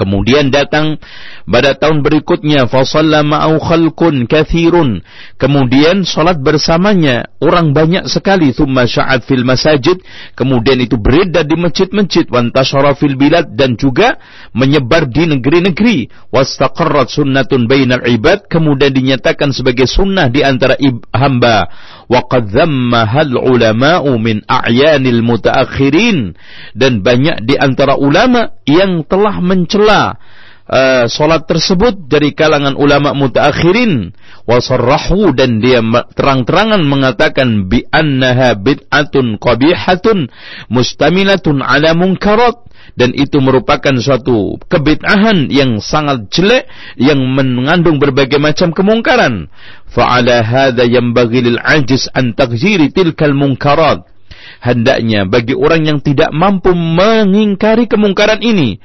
[0.00, 0.96] Kemudian datang
[1.44, 5.04] pada tahun berikutnya fasalla ma'au khalqun kathirun.
[5.36, 10.00] Kemudian salat bersamanya orang banyak sekali thumma sya'at fil masajid.
[10.32, 14.16] Kemudian itu beredar di masjid-masjid wantashara fil bilad dan juga
[14.56, 16.08] menyebar di negeri-negeri.
[16.32, 20.80] Wastaqarrat sunnatun bainal ibad kemudian dinyatakan sebagai sunnah di antara
[21.12, 21.68] hamba.
[22.10, 26.34] Qad dhammahal ulama'u min a'yanil mutaakhirin
[26.74, 30.18] dan banyak di antara ulama yang telah mencela
[30.66, 34.14] uh, solat tersebut dari kalangan ulama mutaakhirin.
[34.42, 35.78] Wasarrahu dan dia
[36.18, 40.26] terang-terangan mengatakan bi annaha bid'atun qabihatun
[40.66, 42.58] mustamilatun ala munkarat
[42.94, 46.64] dan itu merupakan suatu kebid'ahan yang sangat jelek
[46.96, 49.50] yang mengandung berbagai macam kemungkaran.
[49.90, 54.06] Fa'ala hadha yanbaghi lil ajiz an taghjiri tilkal munkarat
[54.60, 58.78] hendaknya bagi orang yang tidak mampu mengingkari kemungkaran ini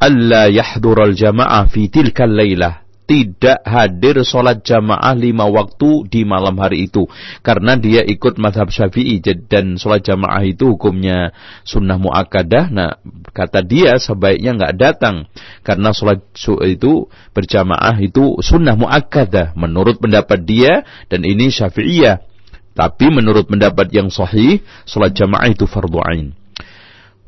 [0.00, 6.92] alla yahdural jamaah fi tilkal lailah tidak hadir sholat jamaah lima waktu di malam hari
[6.92, 7.08] itu.
[7.40, 11.32] Karena dia ikut madhab syafi'i dan sholat jamaah itu hukumnya
[11.64, 12.68] sunnah muakkadah.
[12.68, 13.00] Nah
[13.32, 15.24] kata dia sebaiknya nggak datang.
[15.64, 16.20] Karena sholat
[16.68, 19.56] itu berjamaah itu sunnah muakkadah.
[19.56, 22.20] Menurut pendapat dia dan ini syafi'iyah.
[22.76, 26.36] Tapi menurut pendapat yang sahih sholat jamaah itu fardu ain.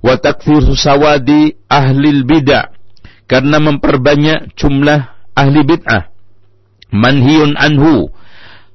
[0.04, 2.76] Wa takfir sawadi ahli bid'ah.
[3.24, 6.12] Karena memperbanyak jumlah ahli bid'ah
[6.92, 8.12] manhiyun anhu.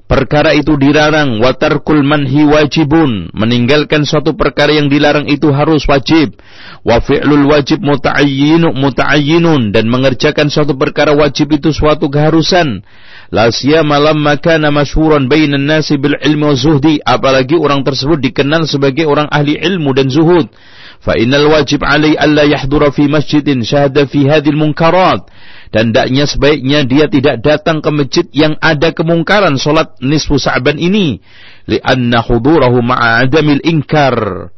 [0.06, 1.42] Perkara itu dilarang.
[1.42, 3.34] Watarkul manhi wajibun.
[3.34, 6.38] Meninggalkan suatu perkara yang dilarang itu harus wajib.
[6.86, 9.74] Wa fi'lul wajib muta'ayyinu muta'ayyinun.
[9.74, 12.86] Dan mengerjakan suatu perkara wajib itu suatu keharusan.
[13.34, 17.02] La siyama lamma kana masyhuran bainan nasi bil ilmi zuhdi.
[17.02, 20.54] Apalagi orang tersebut dikenal sebagai orang ahli ilmu dan zuhud.
[21.02, 25.26] Fa innal wajib alai alla yahdura fi masjidin syahada fi hadhil munkarat
[25.70, 31.22] dan daknya sebaiknya dia tidak datang ke masjid yang ada kemungkaran solat nisfu sa'ban ini.
[31.66, 34.50] Li'anna hudurahu ma'a adamil inkar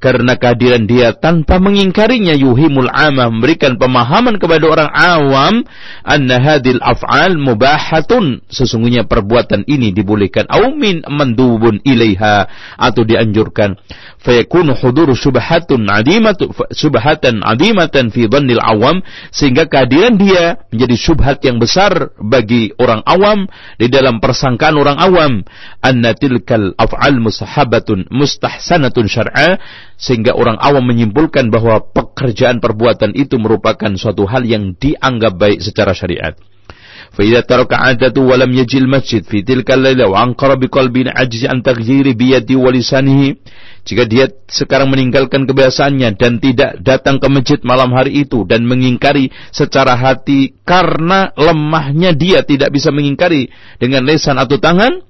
[0.00, 5.54] karena kehadiran dia tanpa mengingkarinya yuhimul amah memberikan pemahaman kepada orang awam
[6.00, 8.40] anna hadil af'al mubahatun.
[8.48, 10.48] Sesungguhnya perbuatan ini dibolehkan.
[10.48, 12.48] Au min mandubun ilaiha
[12.80, 13.76] atau dianjurkan.
[14.24, 21.60] Fayakunu huduru subhatun adimatu subhatan adimatan fi dhannil awam sehingga kehadiran dia menjadi subhat yang
[21.60, 23.44] besar bagi orang awam
[23.76, 25.32] di dalam persangkaan orang awam.
[25.84, 29.60] Anna tilkal af'al mustahabatun mustahsanatun syar'a
[29.99, 35.95] sehingga orang awam menyimpulkan bahwa pekerjaan perbuatan itu merupakan suatu hal yang dianggap baik secara
[35.95, 36.35] syariat.
[37.15, 42.59] فإذا ترك عادته ولم يجي المسجد في تلك الليلة وأنقر بقلب عجز عن تغيير بيده
[42.59, 43.21] ولسانه
[43.85, 49.29] jika dia sekarang meninggalkan kebiasaannya dan tidak datang ke masjid malam hari itu dan mengingkari
[49.53, 55.05] secara hati karena lemahnya dia tidak bisa mengingkari dengan lesan atau tangan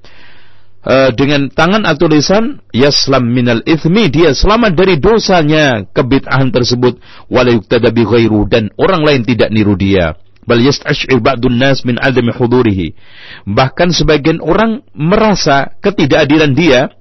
[0.85, 7.01] uh, dengan tangan atau lisan yaslam minal ithmi dia selamat dari dosanya kebid'ahan tersebut.
[7.29, 10.17] Wala yuktada bi ghairu dan orang lain tidak niru dia.
[10.49, 12.97] Bal yastash'ir ba'dun nas min adami hudurihi.
[13.45, 16.93] Bahkan sebagian orang merasa ketidakhadiran dia.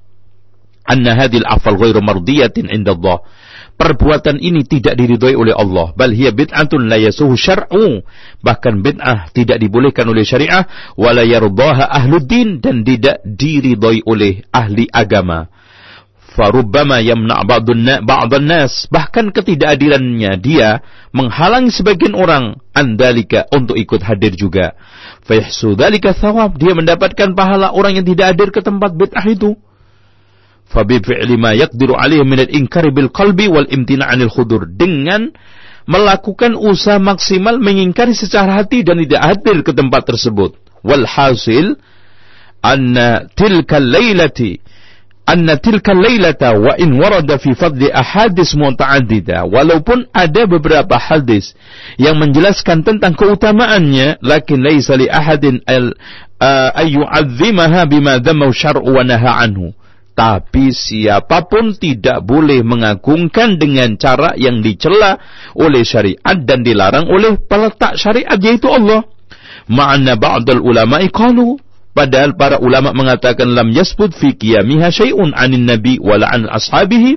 [0.89, 3.21] Anna hadhil afal ghairu mardiyatin inda Allah
[3.79, 5.95] perbuatan ini tidak diridhoi oleh Allah.
[5.95, 8.03] Bal hiya bid'atun la yasuhu syar'u.
[8.43, 10.67] Bahkan bid'ah tidak dibolehkan oleh syariah.
[10.99, 12.59] Wala yardaha ahluddin.
[12.59, 15.47] Dan tidak diridhoi oleh ahli agama.
[16.35, 18.85] Farubbama yamna' ba'dun nas.
[18.91, 20.83] Bahkan ketidakhadirannya dia
[21.15, 24.75] menghalangi sebagian orang andalika untuk ikut hadir juga.
[25.23, 26.59] Fayahsu dzalika thawab.
[26.59, 29.55] Dia mendapatkan pahala orang yang tidak hadir ke tempat bid'ah itu
[30.69, 34.69] fabifi'li ma yaqdiru alaihi min al-inkari bil qalbi wal imtina' anil khudur.
[34.69, 35.33] Dengan
[35.89, 40.53] melakukan usaha maksimal mengingkari secara hati dan tidak hadir ke tempat tersebut.
[40.85, 41.75] Wal hasil
[42.61, 44.61] anna tilka lailati
[45.29, 49.45] anna tilka lailata wa in warada fi fadli ahadis muta'addida.
[49.45, 51.53] Walaupun ada beberapa hadis
[51.97, 55.93] yang menjelaskan tentang keutamaannya lakin laisa li ahadin al
[56.41, 59.73] uh, ayyu'azzimaha bima dhamma syar'u wa naha anhu
[60.19, 65.15] tapi siapa pun tidak boleh mengagungkan dengan cara yang dicela
[65.55, 69.07] oleh syariat dan dilarang oleh peletak syariat yaitu Allah.
[69.71, 71.55] Ma'anna ba'dal ulama qalu
[71.95, 77.15] padahal para ulama mengatakan lam yasbut fi qiyamiha syai'un 'anin nabi wala 'an ashabihi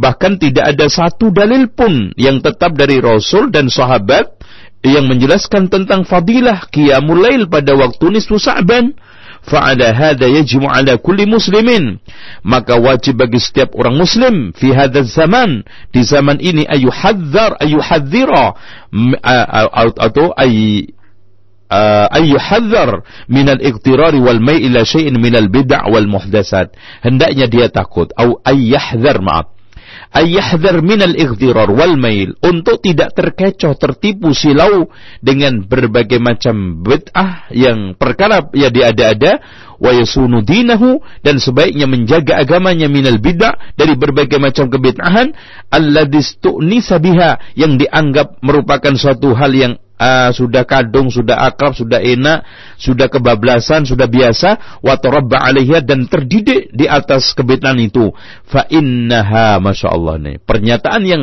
[0.00, 4.32] bahkan tidak ada satu dalil pun yang tetap dari rasul dan sahabat
[4.80, 8.96] yang menjelaskan tentang fadilah qiyamul lail pada waktu nisfu sa'ban
[9.44, 11.98] فعلى هذا يجب على كل مسلم.
[12.44, 18.56] Maka wajib bagi setiap orang muslim هذا الزمان في زمن ini ay yuhadzar ay yuhadzira
[20.00, 20.84] atau ay
[22.14, 26.70] أي يحذر من الاقترار والميل إلى شيء من البدع والمحدثات
[27.02, 29.44] هندأني dia takut أو أي يحذر معه
[30.14, 32.38] ayyahdhar minal ighdirar wal mail.
[32.40, 34.86] Untuk tidak terkecoh tertipu silau
[35.18, 39.42] dengan berbagai macam bid'ah yang perkara ya diada-ada
[39.78, 45.34] wa yasunu dinahu dan sebaiknya menjaga agamanya minal bid'ah dari berbagai macam kebid'ahan
[45.70, 52.02] alladzi tu'nisa biha yang dianggap merupakan suatu hal yang uh, sudah kadung, sudah akrab, sudah
[52.02, 52.46] enak,
[52.78, 55.50] sudah kebablasan, sudah biasa, wa tarabba
[55.82, 58.10] dan terdidik di atas kebid'ahan itu.
[58.46, 60.36] Fa innaha masya Allah nih.
[60.42, 61.22] Pernyataan yang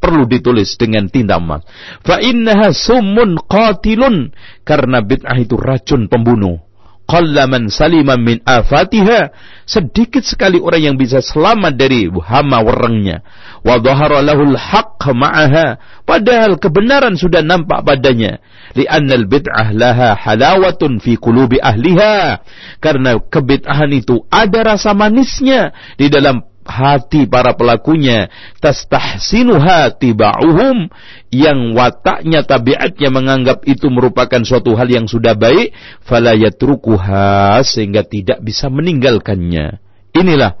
[0.00, 1.62] perlu ditulis dengan tinta emas.
[2.00, 4.32] Fa innaha summun qatilun
[4.64, 6.69] karena bid'ah itu racun pembunuh
[7.10, 9.34] qallaman saliman min afatiha.
[9.66, 13.26] Sedikit sekali orang yang bisa selamat dari hama werengnya.
[13.66, 15.78] Wa dhahara lahul haqq ma'aha.
[16.06, 18.38] Padahal kebenaran sudah nampak padanya.
[18.78, 22.46] Li'anna al-bid'ah laha halawatun fi qulubi ahliha.
[22.78, 28.28] Karena kebid'ahan itu ada rasa manisnya di dalam hati para pelakunya
[28.60, 30.92] tastahsinuha tiba'uhum
[31.32, 35.72] yang wataknya tabiatnya menganggap itu merupakan suatu hal yang sudah baik
[36.04, 39.80] fala yatrukuha sehingga tidak bisa meninggalkannya.
[40.12, 40.58] Inilah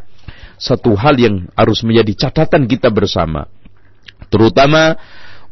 [0.60, 3.48] satu hal yang harus menjadi catatan kita bersama.
[4.28, 5.00] Terutama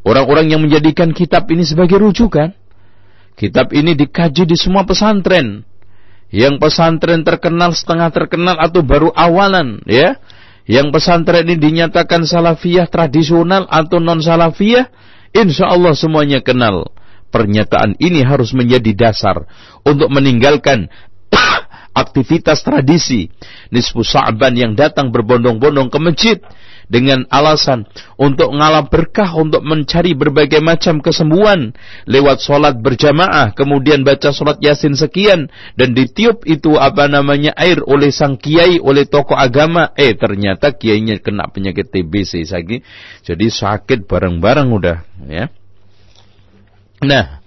[0.05, 2.53] orang-orang yang menjadikan kitab ini sebagai rujukan.
[3.39, 5.65] Kitab ini dikaji di semua pesantren.
[6.29, 10.21] Yang pesantren terkenal setengah terkenal atau baru awalan ya
[10.69, 14.93] yang pesantren ini dinyatakan salafiyah tradisional atau non salafiyah,
[15.33, 16.93] insya Allah semuanya kenal.
[17.29, 19.49] Pernyataan ini harus menjadi dasar
[19.85, 20.89] untuk meninggalkan
[22.05, 23.29] aktivitas tradisi
[23.69, 26.37] nisfu Sa'ban yang datang berbondong-bondong ke masjid
[26.89, 27.85] dengan alasan
[28.17, 31.77] untuk ngalah berkah, untuk mencari berbagai macam kesembuhan.
[32.09, 38.09] Lewat sholat berjamaah, kemudian baca sholat yasin sekian dan ditiup itu apa namanya air oleh
[38.09, 42.81] sang kiai, oleh tokoh agama, eh ternyata kiainya kena penyakit TBC lagi,
[43.23, 44.99] jadi sakit bareng-bareng udah,
[45.29, 45.53] ya.
[47.05, 47.39] Nah,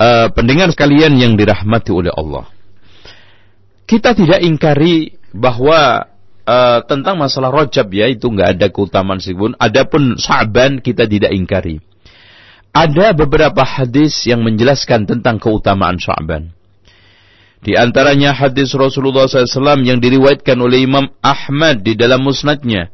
[0.00, 2.48] uh, pendengar sekalian yang dirahmati oleh Allah,
[3.84, 6.08] kita tidak ingkari bahwa
[6.50, 9.54] uh, tentang masalah rojab ya itu nggak ada keutamaan pun.
[9.54, 11.78] Adapun Sa'ban kita tidak ingkari.
[12.74, 16.50] Ada beberapa hadis yang menjelaskan tentang keutamaan Sa'ban.
[17.60, 22.88] Di antaranya hadis Rasulullah SAW yang diriwayatkan oleh Imam Ahmad di dalam musnadnya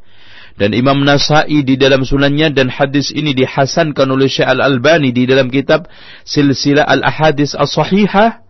[0.59, 5.47] dan Imam Nasai di dalam sunannya dan hadis ini dihasankan oleh Syekh Al-Albani di dalam
[5.47, 5.87] kitab
[6.27, 8.43] Silsilah Al-Ahadis As-Sahihah.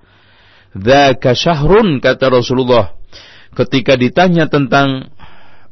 [0.74, 2.98] Dzaka syahrun kata Rasulullah
[3.58, 5.10] ketika ditanya tentang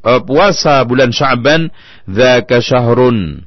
[0.01, 1.69] uh, puasa bulan Sya'ban,
[2.09, 3.45] dzaka syahrun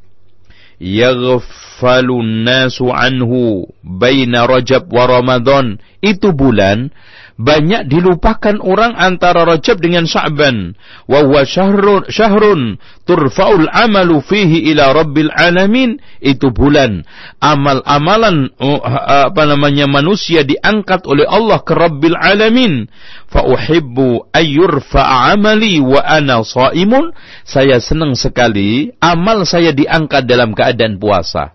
[0.78, 5.82] yaghfalun nasu anhu baina Rajab wa Ramadan.
[5.98, 6.94] Itu bulan
[7.38, 10.74] banyak dilupakan orang antara Rajab dengan Sya'ban.
[11.06, 16.02] Wa huwa syahrun, syahrun turfa'ul amalu fihi ila rabbil alamin.
[16.18, 17.06] Itu bulan
[17.38, 18.82] amal-amalan uh,
[19.30, 22.90] apa namanya manusia diangkat oleh Allah ke Rabbil alamin.
[23.30, 27.14] Fa uhibbu ayyurfa'a amali wa ana shaimun.
[27.46, 31.54] Saya senang sekali amal saya diangkat dalam keadaan puasa.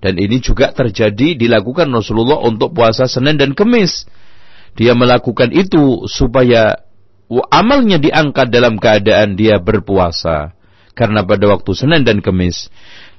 [0.00, 4.08] Dan ini juga terjadi dilakukan Rasulullah untuk puasa Senin dan Kemis
[4.72, 6.80] dia melakukan itu supaya
[7.52, 10.56] amalnya diangkat dalam keadaan dia berpuasa.
[10.92, 12.68] Karena pada waktu Senin dan Kamis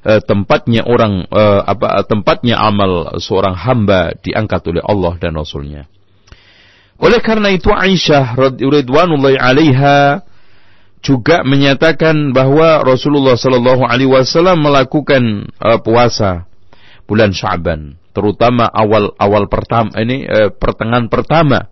[0.06, 5.90] eh, tempatnya orang eh, apa tempatnya amal seorang hamba diangkat oleh Allah dan Rasulnya.
[7.02, 10.22] Oleh karena itu Aisyah radhiyallahu alaiha
[11.04, 16.48] juga menyatakan bahwa Rasulullah sallallahu alaihi wasallam melakukan uh, puasa
[17.04, 21.68] bulan Sya'ban terutama awal-awal pertama ini eh, pertengahan pertama.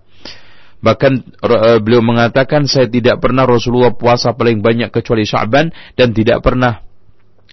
[0.82, 1.14] Bahkan
[1.46, 6.82] eh, beliau mengatakan saya tidak pernah Rasulullah puasa paling banyak kecuali Sya'ban dan tidak pernah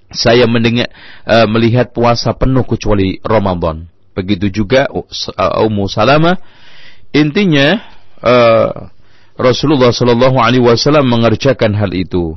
[0.08, 0.88] saya mendengar
[1.28, 3.86] eh, melihat puasa penuh kecuali Ramadan.
[4.16, 4.90] Begitu juga
[5.62, 6.34] Ummu Salamah
[7.14, 7.78] intinya
[8.18, 8.90] uh,
[9.38, 12.34] Rasulullah Shallallahu alaihi wasallam mengerjakan hal itu.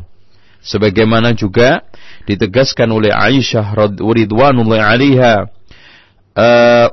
[0.62, 1.82] Sebagaimana juga
[2.30, 5.50] ditegaskan oleh Aisyah radhiyallahu anha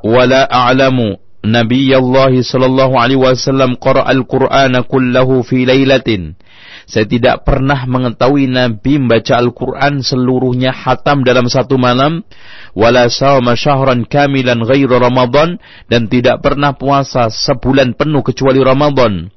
[0.03, 0.97] ولا أعلم
[1.43, 6.09] نبي الله صلى الله عليه وسلم قرأ القرآن كله في ليلة
[6.83, 12.27] Saya tidak pernah mengetahui Nabi membaca Al-Quran seluruhnya hatam dalam satu malam.
[12.75, 15.63] Wala sawma syahran kamilan ghairu Ramadan.
[15.87, 19.31] Dan tidak pernah puasa sebulan penuh kecuali Ramadan.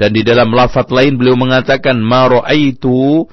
[0.00, 3.28] Dan di dalam lafaz lain beliau mengatakan, Ma ra'aitu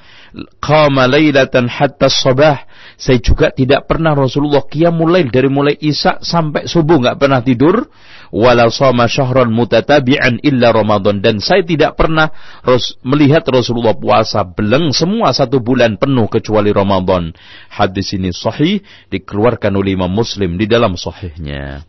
[0.60, 2.68] qama laylatan hatta sabah.
[3.03, 7.91] saya juga tidak pernah Rasulullah qiyamul lail dari mulai Isya sampai subuh nggak pernah tidur.
[8.31, 12.31] Wala sama syahran mutatabi'an illa Ramadan dan saya tidak pernah
[13.03, 17.35] melihat Rasulullah puasa beleng semua satu bulan penuh kecuali Ramadan.
[17.75, 18.81] Hadis ini sahih
[19.11, 21.83] dikeluarkan oleh Imam Muslim di dalam sahihnya.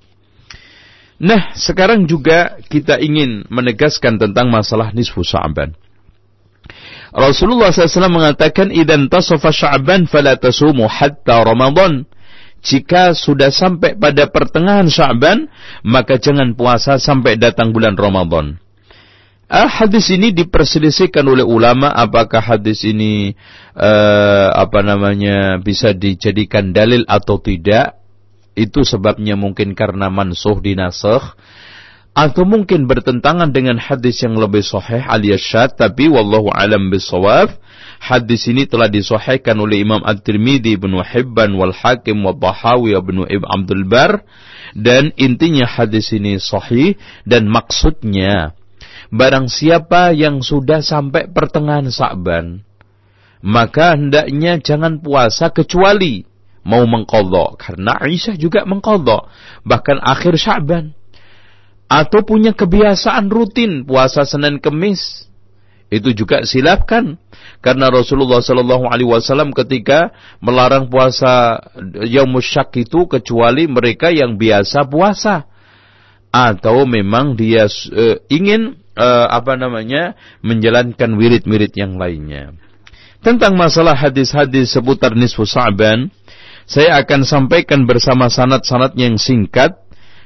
[1.22, 5.78] Nah, sekarang juga kita ingin menegaskan tentang masalah nisfu Sya'ban.
[7.14, 12.10] Rasulullah SAW mengatakan, "Idan tasafa Sya'ban fala tasumu hatta Ramadan."
[12.64, 15.46] Jika sudah sampai pada pertengahan Sya'ban,
[15.86, 18.58] maka jangan puasa sampai datang bulan Ramadan.
[19.52, 23.38] Ah, hadis ini diperselisihkan oleh ulama apakah hadis ini
[23.78, 28.02] uh, apa namanya bisa dijadikan dalil atau tidak.
[28.58, 31.38] Itu sebabnya mungkin karena mansuh dinasakh
[32.14, 37.50] atau mungkin bertentangan dengan hadis yang lebih sahih alias syad tapi wallahu alam bisawab
[37.98, 43.48] hadis ini telah disahihkan oleh Imam At-Tirmidzi Ibnu Hibban wal Hakim wa Bahawi Ibnu Ibn
[43.50, 44.22] Abdul Bar
[44.78, 46.94] dan intinya hadis ini sahih
[47.26, 48.54] dan maksudnya
[49.10, 52.62] barang siapa yang sudah sampai pertengahan Sa'ban
[53.42, 56.30] maka hendaknya jangan puasa kecuali
[56.62, 59.34] mau mengkodok karena Aisyah juga mengkodok
[59.66, 60.94] bahkan akhir Sya'ban
[61.92, 65.30] atau punya kebiasaan rutin puasa Senin Kemis
[65.94, 67.22] itu juga silapkan.
[67.62, 70.10] Karena Rasulullah Shallallahu Alaihi Wasallam ketika
[70.42, 71.62] melarang puasa
[72.04, 75.46] yang musyak itu kecuali mereka yang biasa puasa.
[76.34, 82.58] Atau memang dia uh, ingin uh, apa namanya menjalankan wirid-wirid yang lainnya.
[83.22, 86.10] Tentang masalah hadis-hadis seputar nisfu Sa'ban
[86.66, 89.83] saya akan sampaikan bersama sanad-sanad yang singkat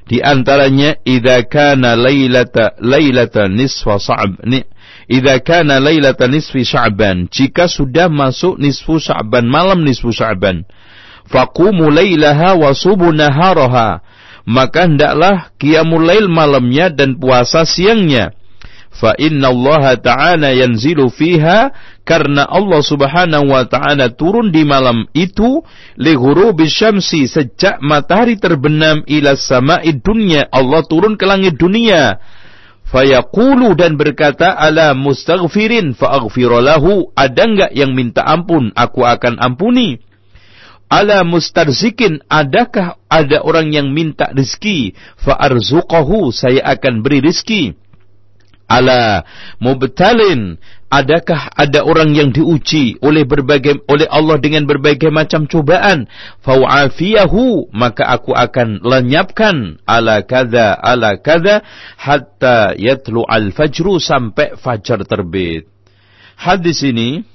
[0.08, 4.40] di antaranya idza kana lailata lailata nisfa sa'b.
[5.08, 7.28] Idza kana lailata nisfi sya'ban.
[7.28, 10.64] Jika sudah masuk nisfu sya'ban malam nisfu sya'ban.
[11.28, 14.00] Faqumu lailaha wa subu naharaha.
[14.48, 18.32] Maka hendaklah qiyamul lail malamnya dan puasa siangnya.
[18.96, 21.76] Fa inna Allah ta'ala yanzilu fiha
[22.08, 25.60] karena Allah Subhanahu wa taala turun di malam itu
[26.00, 26.16] li
[26.72, 32.24] syamsi sejak matahari terbenam ila sama'i dunya Allah turun ke langit dunia.
[32.88, 38.72] Fayaqulu dan berkata ala mustaghfirin faaghfiralahu ada enggak yang minta ampun?
[38.72, 40.00] Aku akan ampuni.
[40.88, 47.76] Ala mustarzikin adakah ada orang yang minta rezeki fa arzuqahu saya akan beri rezeki
[48.68, 49.24] ala
[49.58, 50.60] mubtalin.
[50.88, 56.08] Adakah ada orang yang diuji oleh berbagai oleh Allah dengan berbagai macam cobaan?
[56.48, 59.84] Fa'afiyahu maka aku akan lenyapkan.
[59.84, 61.60] Ala kadza ala kadza
[62.00, 65.68] hatta yatlu al fajru sampai fajar terbit.
[66.40, 67.28] Hadis ini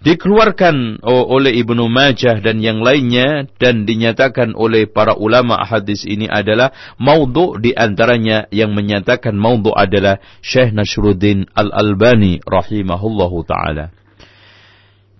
[0.00, 6.72] dikeluarkan oleh Ibnu Majah dan yang lainnya dan dinyatakan oleh para ulama hadis ini adalah
[6.96, 13.92] maudhu di antaranya yang menyatakan maudhu adalah Syekh Nasruddin Al-Albani rahimahullahu taala.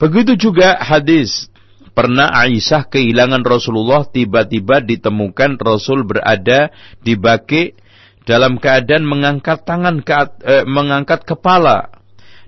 [0.01, 1.53] Begitu juga hadis
[1.93, 6.72] pernah Aisyah kehilangan Rasulullah tiba-tiba ditemukan Rasul berada
[7.05, 7.76] di baki
[8.24, 12.00] dalam keadaan mengangkat tangan ke, eh, mengangkat kepala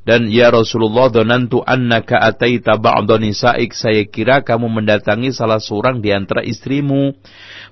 [0.02, 3.70] dan ya Rasulullah donantu annaka ataita ba'da nisa'ik.
[3.70, 7.14] Saya kira kamu mendatangi salah seorang di antara istrimu.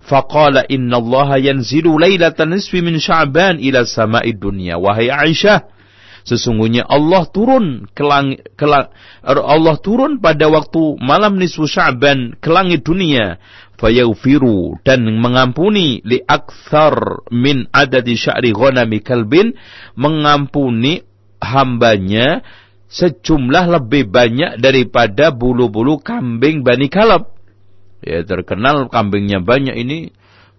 [0.06, 4.78] Faqala innallaha yanzilu lailatan nisfi min sya'ban ila sama'id dunya.
[4.78, 5.80] Wahai Aisyah
[6.20, 8.68] sesungguhnya Allah turun ke langit ke
[9.24, 13.42] Allah turun pada waktu malam nisfu Sya'ban ke langit dunia.
[13.80, 19.56] Fayaghfiru dan mengampuni li akthar min adadi sya'ri ghanami kalbin
[19.96, 21.00] mengampuni
[21.40, 22.44] hambanya
[22.90, 27.32] sejumlah lebih banyak daripada bulu-bulu kambing Bani Kalab.
[28.00, 29.98] Ya terkenal kambingnya banyak ini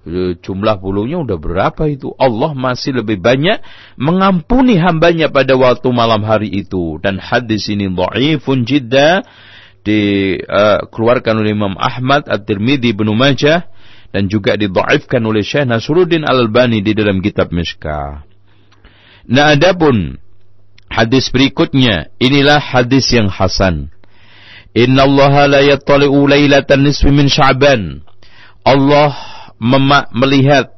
[0.06, 2.14] e, jumlah bulunya udah berapa itu?
[2.16, 3.62] Allah masih lebih banyak
[3.98, 7.02] mengampuni hambanya pada waktu malam hari itu.
[7.02, 9.26] Dan hadis ini dhaifun jidda
[9.82, 13.66] dikeluarkan uh, oleh Imam Ahmad, At-Tirmidzi, Ibnu Majah
[14.12, 18.28] dan juga didhaifkan oleh Syekh Nasruddin Al-Albani di dalam kitab Mishkah.
[19.32, 20.20] Nah, adapun
[20.92, 23.88] Hadis berikutnya, inilah hadis yang hasan.
[24.76, 28.04] Inna Allah la yattali'u lailatan nisfi min Sya'ban.
[28.68, 29.16] Allah
[30.12, 30.76] melihat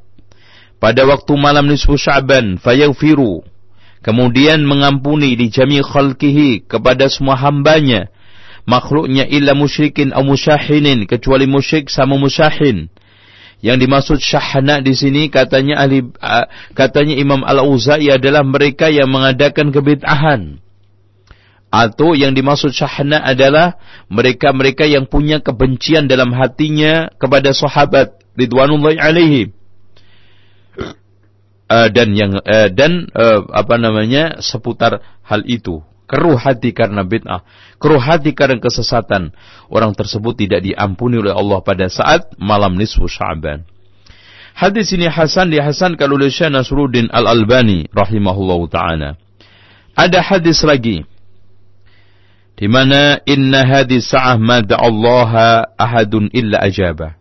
[0.78, 3.42] pada waktu malam nisfu Sya'ban fayaghfiru.
[4.04, 8.12] kemudian mengampuni di jami khalqihi kepada semua hambanya
[8.68, 12.92] makhluknya illa musyrikin atau musyahinin kecuali musyrik sama musyahin
[13.64, 16.04] yang dimaksud syahna di sini katanya ahli
[16.76, 20.60] katanya Imam Al-Auza'i adalah mereka yang mengadakan kebid'ahan.
[21.72, 23.80] Atau yang dimaksud syahna adalah
[24.12, 29.42] mereka-mereka yang punya kebencian dalam hatinya kepada sahabat ridwanullahi alaihi.
[31.64, 35.80] Uh, dan yang uh, dan uh, apa namanya seputar hal itu
[36.14, 37.42] keruh hati karena bid'ah,
[37.82, 39.34] keruh hati karena kesesatan,
[39.66, 43.66] orang tersebut tidak diampuni oleh Allah pada saat malam nisfu Sya'ban.
[44.54, 49.10] Hadis ini Hasan dihasankan oleh Syekh Nasruddin Al-Albani rahimahullah taala.
[49.98, 51.02] Ada hadis lagi
[52.54, 57.18] di mana inna hadis sa'ah ma Allah ahadun illa ajabah.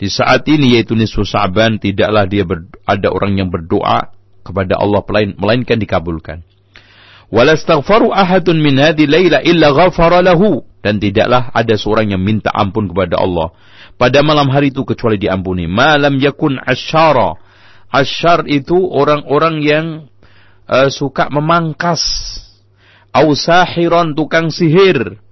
[0.00, 5.04] Di saat ini yaitu nisfu Sa'ban tidaklah dia ber, ada orang yang berdoa kepada Allah
[5.36, 6.53] melainkan dikabulkan.
[7.32, 12.92] Walastaghfaru ahadun min hadhihi laila illa ghafara lahu dan tidaklah ada seorang yang minta ampun
[12.92, 13.52] kepada Allah
[13.94, 15.70] pada malam hari itu kecuali diampuni.
[15.70, 17.38] Malam yakun asyara.
[17.94, 19.86] Asyar itu orang-orang yang
[20.66, 22.02] uh, suka memangkas.
[23.14, 25.22] Au sahiran tukang sihir.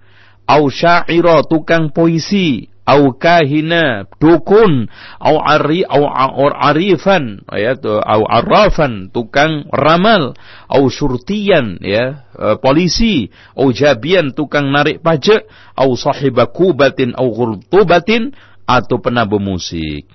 [0.47, 4.91] Au syaira tukang puisi au kahina dukun.
[5.19, 6.07] Au ari au
[6.51, 10.35] arifan ya au arrafan tukang ramal.
[10.69, 13.31] Au surtian ya e, polisi.
[13.55, 15.47] Au jabian tukang narik pajak.
[15.79, 18.35] Au sahibakubatin au ghurtubatin
[18.67, 20.07] atau penabuh musik.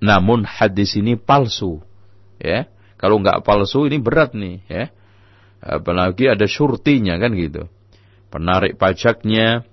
[0.00, 1.80] Namun hadis ini palsu
[2.40, 2.68] ya.
[2.96, 4.84] Kalau nggak palsu ini berat nih ya.
[5.60, 7.68] Apalagi ada surtinya kan gitu.
[8.32, 9.64] Penarik pajaknya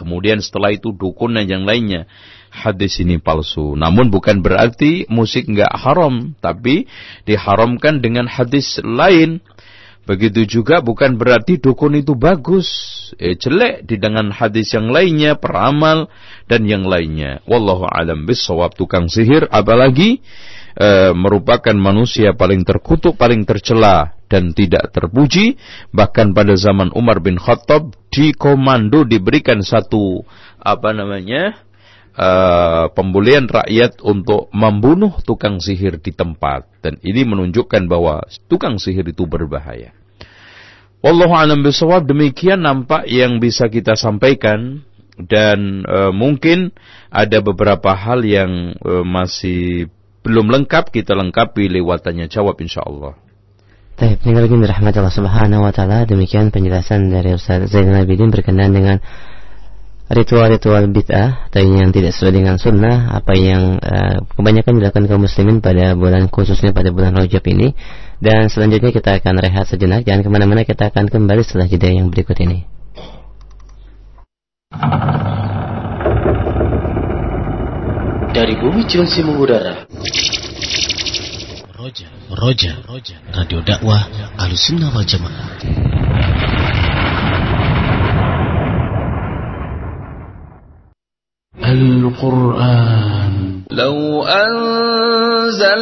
[0.00, 2.08] Kemudian setelah itu dukun dan yang lainnya.
[2.48, 3.76] Hadis ini palsu.
[3.76, 6.32] Namun bukan berarti musik nggak haram.
[6.40, 6.88] Tapi
[7.28, 9.44] diharamkan dengan hadis lain.
[10.08, 12.66] Begitu juga bukan berarti dukun itu bagus.
[13.20, 16.08] Eh, jelek di dengan hadis yang lainnya, peramal,
[16.48, 17.44] dan yang lainnya.
[17.44, 19.46] Wallahu alam bisawab tukang sihir.
[19.52, 20.24] Apalagi
[20.76, 25.58] e, merupakan manusia paling terkutuk, paling tercela dan tidak terpuji.
[25.90, 30.22] Bahkan pada zaman Umar bin Khattab dikomando diberikan satu
[30.60, 31.56] apa namanya
[32.16, 39.08] uh, pembulian rakyat untuk membunuh tukang sihir di tempat dan ini menunjukkan bahwa tukang sihir
[39.08, 39.94] itu berbahaya.
[41.00, 44.84] Wallahu a'lam bishawab demikian nampak yang bisa kita sampaikan
[45.16, 46.76] dan uh, mungkin
[47.08, 49.88] ada beberapa hal yang uh, masih
[50.20, 53.16] belum lengkap kita lengkapi lewat tanya jawab insyaallah.
[54.00, 58.72] Baik, pendengar lagi rahmat Allah Subhanahu wa taala, demikian penjelasan dari Ustaz Zainal Abidin berkenaan
[58.72, 58.96] dengan
[60.10, 65.62] ritual-ritual bid'ah atau yang tidak sesuai dengan sunnah apa yang uh, kebanyakan dilakukan kaum muslimin
[65.62, 67.78] pada bulan khususnya pada bulan Rajab ini
[68.18, 72.10] dan selanjutnya kita akan rehat sejenak jangan ke mana-mana kita akan kembali setelah jeda yang
[72.10, 72.66] berikut ini
[78.30, 79.86] dari bumi Cilengsi mengudara
[81.80, 84.04] Roja, Roja, Roja, Radio Dakwah
[84.36, 85.48] Ahlussunnah Wal Jamaah.
[92.20, 95.80] القرآن لو أنزلنا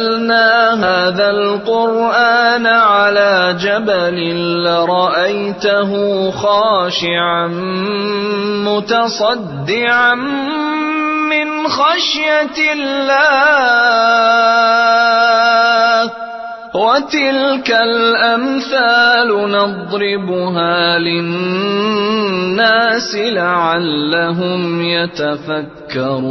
[0.73, 4.17] هذا القرآن على جبل
[4.63, 5.91] لرأيته
[6.31, 7.47] خاشعا
[8.65, 10.15] متصدعا
[11.29, 13.09] من خشية الله
[16.75, 22.29] وتلك الأمثال نضربها للناس
[23.15, 26.29] لعلهم يتفكرون.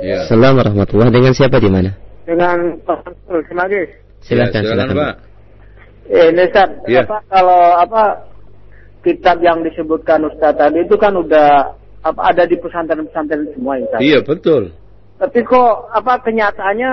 [0.00, 0.24] Iya.
[0.24, 1.90] Assalamualaikum warahmatullahi Dengan siapa di mana?
[2.24, 2.56] Dengan
[2.88, 3.04] Pak
[3.52, 3.88] Semagis.
[4.24, 5.14] Silakan, ya, silakan, Pak.
[6.08, 7.04] Eh, Ustaz, Iya.
[7.04, 8.02] apa kalau apa
[9.04, 14.00] kitab yang disebutkan Ustaz tadi itu kan udah apa ada di pesantren-pesantren semua Ustaz.
[14.00, 14.72] Iya, betul.
[15.20, 16.92] Tapi kok apa kenyataannya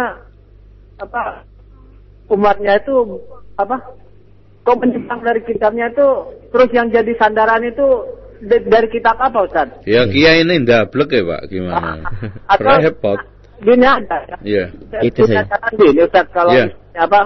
[1.00, 1.48] apa
[2.32, 3.20] umatnya itu
[3.56, 3.78] apa
[4.62, 6.08] kok menyimpang dari kitabnya itu
[6.50, 7.88] terus yang jadi sandaran itu
[8.42, 9.68] da- dari kitab apa Ustaz?
[9.84, 11.42] Ya, kiai ini ndablek ya, Pak.
[11.46, 12.02] Gimana?
[12.52, 13.20] Atau- Repot.
[13.62, 14.18] Gini aja.
[14.26, 14.38] ya.
[14.42, 14.66] Iya.
[15.02, 16.74] Itu saran gini Ustaz kalau Iya.
[16.74, 17.20] misalnya apa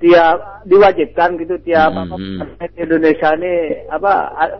[0.00, 0.24] dia
[0.64, 2.40] diwajibkan gitu tiap Hmm, apa, hmm.
[2.76, 3.52] Indonesia ini
[3.88, 4.12] apa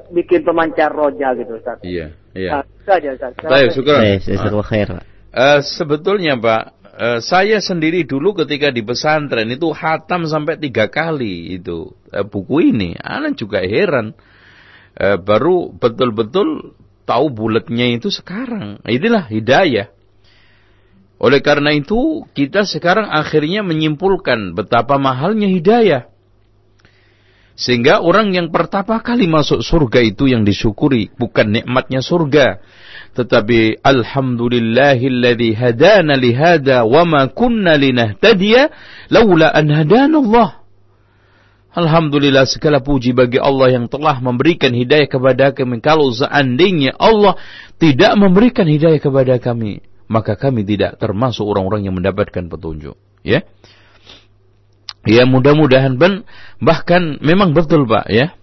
[0.09, 1.81] bikin pemancar roja gitu Ustaz.
[1.81, 2.51] Iya, Nah, iya.
[2.65, 3.33] itu aja Ustaz.
[3.41, 3.97] Baik, syukur.
[3.97, 5.05] Baik, jazakallahu khair, Pak.
[5.35, 6.63] Eh, sebetulnya Pak,
[6.95, 12.75] eh, saya sendiri dulu ketika di pesantren itu hatam sampai tiga kali itu eh, buku
[12.75, 12.95] ini.
[12.99, 14.15] Anak juga heran.
[14.95, 18.81] Eh, baru betul-betul tahu bulatnya itu sekarang.
[18.87, 19.93] Inilah hidayah.
[21.23, 26.11] Oleh karena itu, kita sekarang akhirnya menyimpulkan betapa mahalnya hidayah.
[27.55, 32.59] Sehingga orang yang pertama kali masuk surga itu yang disyukuri, bukan nikmatnya surga.
[33.15, 38.75] Tetapi alhamdulillahilladzi hadana lihada wa ma kunna linahtadiya
[39.15, 40.51] laula an hadana Allah.
[41.75, 45.83] Alhamdulillah segala puji bagi Allah yang telah memberikan hidayah kepada kami.
[45.83, 47.35] Kalau seandainya Allah
[47.83, 52.95] tidak memberikan hidayah kepada kami, maka kami tidak termasuk orang-orang yang mendapatkan petunjuk.
[53.27, 53.43] Ya.
[55.05, 55.99] Ya mudah-mudahan
[56.63, 58.39] bahkan memang betul Pak ya.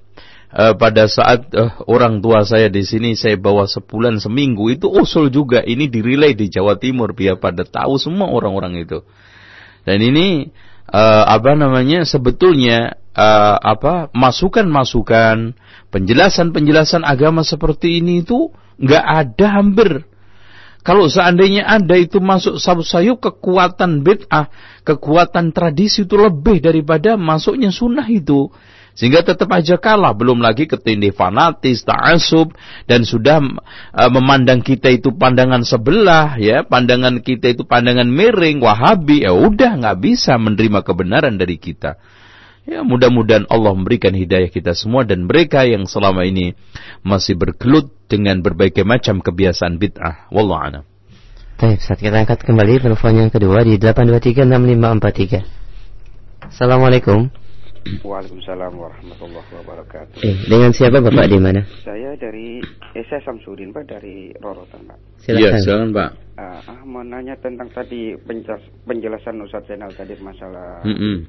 [0.52, 5.32] Eh, pada saat eh, orang tua saya di sini saya bawa sebulan seminggu itu usul
[5.32, 9.00] juga ini dirilai di Jawa Timur biar pada tahu semua orang-orang itu.
[9.88, 10.52] Dan ini
[10.92, 15.56] eh, apa namanya sebetulnya eh, apa masukan-masukan
[15.88, 20.04] penjelasan-penjelasan agama seperti ini itu nggak ada hampir
[20.82, 24.50] kalau seandainya ada itu masuk sayup kekuatan bid'ah,
[24.82, 28.50] kekuatan tradisi itu lebih daripada masuknya sunnah itu.
[28.92, 32.52] Sehingga tetap aja kalah, belum lagi ketindih fanatis, ta'asub,
[32.86, 33.40] dan sudah
[33.96, 39.80] uh, memandang kita itu pandangan sebelah, ya, pandangan kita itu pandangan miring, wahabi, ya udah
[39.80, 41.96] nggak bisa menerima kebenaran dari kita.
[42.62, 46.54] Ya mudah-mudahan Allah memberikan hidayah kita semua dan mereka yang selama ini
[47.02, 50.30] masih bergelut dengan berbagai macam kebiasaan bid'ah.
[50.30, 50.86] Wallahu.
[51.58, 56.54] Baik, saat kita angkat kembali telepon yang kedua di 8236543.
[56.54, 57.34] Assalamualaikum.
[57.82, 60.22] Waalaikumsalam warahmatullahi wabarakatuh.
[60.22, 61.66] Eh, dengan siapa Bapak di mana?
[61.82, 62.62] Saya dari
[62.94, 64.98] eh, saya Samsudin Pak dari Rorotan Pak.
[65.26, 65.42] Silakan.
[65.42, 66.10] Iya, silakan Pak.
[66.38, 71.26] Ah, ah, mau nanya tentang tadi penjelas- penjelasan Ustadz Zainal tadi masalah Mm-mm.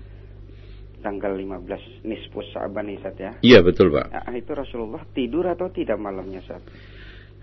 [1.00, 3.32] tanggal 15 Nisfus Sa'ban nih ya.
[3.40, 4.12] Iya betul Pak.
[4.12, 6.68] Ah, itu Rasulullah tidur atau tidak malamnya Ustadz?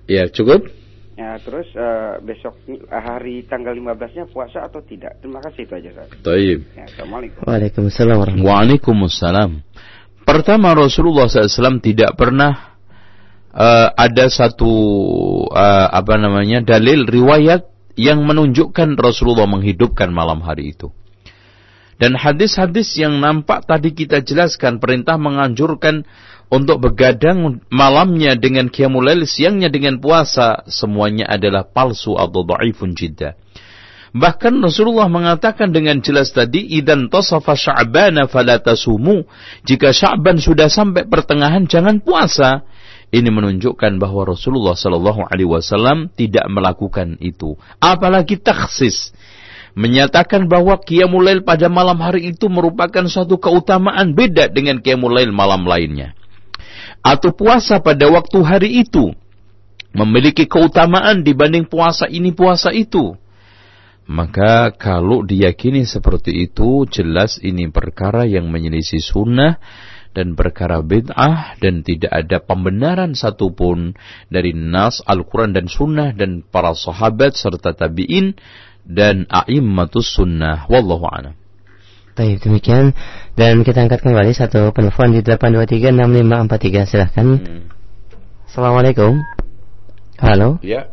[0.05, 0.69] Ya cukup.
[1.19, 2.55] Ya, terus eh, besok
[2.87, 5.19] hari tanggal 15-nya puasa atau tidak?
[5.19, 6.23] Terima kasih itu aja Ustadz.
[6.23, 6.59] Taib.
[6.71, 7.43] Ya, Assalamualaikum.
[7.43, 9.51] Waalaikumsalam warahmatullahi Waalaikumsalam.
[10.23, 12.79] Pertama Rasulullah SAW tidak pernah
[13.51, 14.71] eh, ada satu
[15.51, 17.67] eh, apa namanya dalil riwayat
[17.99, 20.87] yang menunjukkan Rasulullah menghidupkan malam hari itu.
[21.99, 26.07] Dan hadis-hadis yang nampak tadi kita jelaskan perintah menganjurkan
[26.49, 33.37] untuk begadang malamnya dengan qiyamul lail, siangnya dengan puasa, semuanya adalah palsu atau dhaifun jiddah.
[34.09, 39.29] Bahkan Rasulullah mengatakan dengan jelas tadi, "Idan tasafa Sya'bana fala tasumu."
[39.61, 42.65] Jika Sya'ban sudah sampai pertengahan jangan puasa.
[43.09, 47.57] Ini menunjukkan bahwa Rasulullah Shallallahu alaihi wasallam tidak melakukan itu.
[47.81, 49.13] Apalagi taksis
[49.77, 55.29] menyatakan bahwa qiyamul lail pada malam hari itu merupakan suatu keutamaan beda dengan qiyamul lail
[55.29, 56.18] malam lainnya.
[56.99, 59.15] Atau puasa pada waktu hari itu
[59.95, 63.17] memiliki keutamaan dibanding puasa ini puasa itu.
[64.09, 69.61] Maka kalau diyakini seperti itu, jelas ini perkara yang menyelisih sunnah
[70.17, 73.93] dan perkara bid'ah dan tidak ada pembenaran satupun
[74.25, 78.33] dari nas Al-Quran dan sunnah dan para sahabat serta tabi'in
[78.81, 80.65] dan a'immatus sunnah.
[80.65, 81.37] Wallahu a'lam.
[82.17, 82.97] Baik, demikian.
[83.39, 86.91] Dan kita angkat kembali satu penelpon di 8236543.
[86.91, 87.39] Silahkan.
[87.39, 87.71] Hmm.
[88.51, 89.15] Assalamualaikum.
[90.19, 90.59] Halo.
[90.59, 90.91] Ya,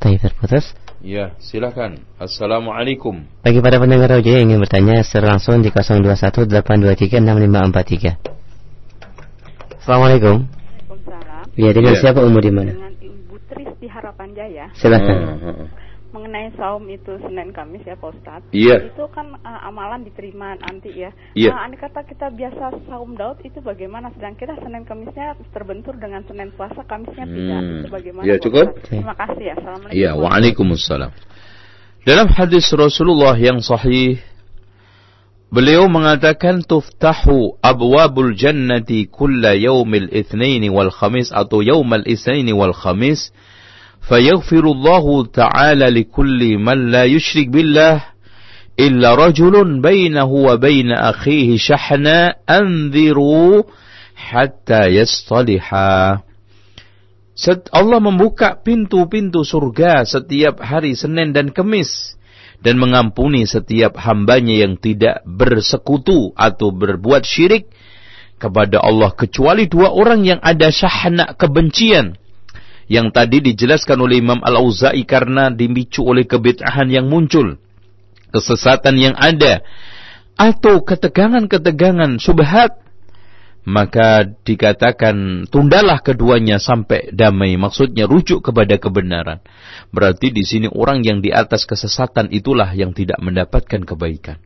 [0.00, 0.72] Baik, terputus.
[1.04, 2.00] ya, silakan.
[2.16, 3.28] Assalamualaikum.
[3.44, 8.16] Bagi para pendengar radio yang ingin bertanya secara langsung di 0218236543.
[9.76, 10.48] Assalamualaikum.
[10.48, 11.44] Waalaikumsalam.
[11.60, 12.00] Ya, dengan Ya.
[12.00, 12.72] siapa umur di mana?
[12.72, 14.72] Dengan Ibu Tris di Harapan Jaya.
[14.72, 15.16] Silakan.
[15.20, 15.68] Oh, oh, oh.
[16.16, 18.48] Mengenai saum itu Senin Kamis ya Pak Ustadz.
[18.56, 18.88] Iya.
[18.88, 21.12] Itu kan uh, amalan diterima nanti ya.
[21.36, 21.52] Iya.
[21.52, 24.08] Nah, andai kata kita biasa saum Daud itu bagaimana?
[24.16, 27.60] Sedang kita Senin Kamisnya terbentur dengan Senin puasa, Kamisnya tidak.
[27.60, 27.76] Hmm.
[27.84, 28.24] Itu bagaimana?
[28.24, 28.66] Ya, Pak cukup.
[28.88, 29.54] Terima kasih ya.
[29.60, 30.00] Assalamualaikum.
[30.00, 31.10] Iya, waalaikumsalam.
[32.08, 34.16] Dalam hadis Rasulullah yang sahih,
[35.46, 43.30] Beliau mengatakan tuftahu abwabul jannati kulla yaumil itsnaini wal khamis atau yaumal itsnaini wal khamis
[44.06, 48.14] fayaghfirullahu ta'ala likulli man la yusyrik billah
[48.78, 53.66] illa rajulun bainahu wa baina akhihi shahna anziru
[54.14, 56.22] hatta yastaliha
[57.74, 62.16] Allah membuka pintu-pintu surga setiap hari Senin dan Kemis
[62.64, 67.68] dan mengampuni setiap hambanya yang tidak bersekutu atau berbuat syirik
[68.40, 72.16] kepada Allah kecuali dua orang yang ada syahna kebencian
[72.86, 77.58] yang tadi dijelaskan oleh Imam Al-Auza'i karena dimicu oleh kebid'ahan yang muncul
[78.30, 79.64] kesesatan yang ada
[80.36, 82.86] atau ketegangan-ketegangan subhat
[83.66, 89.42] maka dikatakan tundalah keduanya sampai damai maksudnya rujuk kepada kebenaran.
[89.90, 94.38] Berarti di sini orang yang di atas kesesatan itulah yang tidak mendapatkan kebaikan.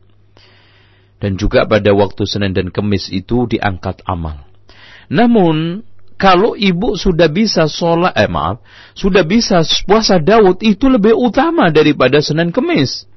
[1.21, 4.41] Dan juga pada waktu Senin dan Kemis itu diangkat amal.
[5.05, 5.85] Namun
[6.21, 8.61] kalau ibu sudah bisa sholat eh maaf
[8.93, 13.09] sudah bisa puasa Daud itu lebih utama daripada Senin Kemis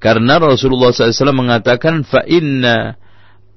[0.00, 2.96] karena Rasulullah SAW mengatakan fa inna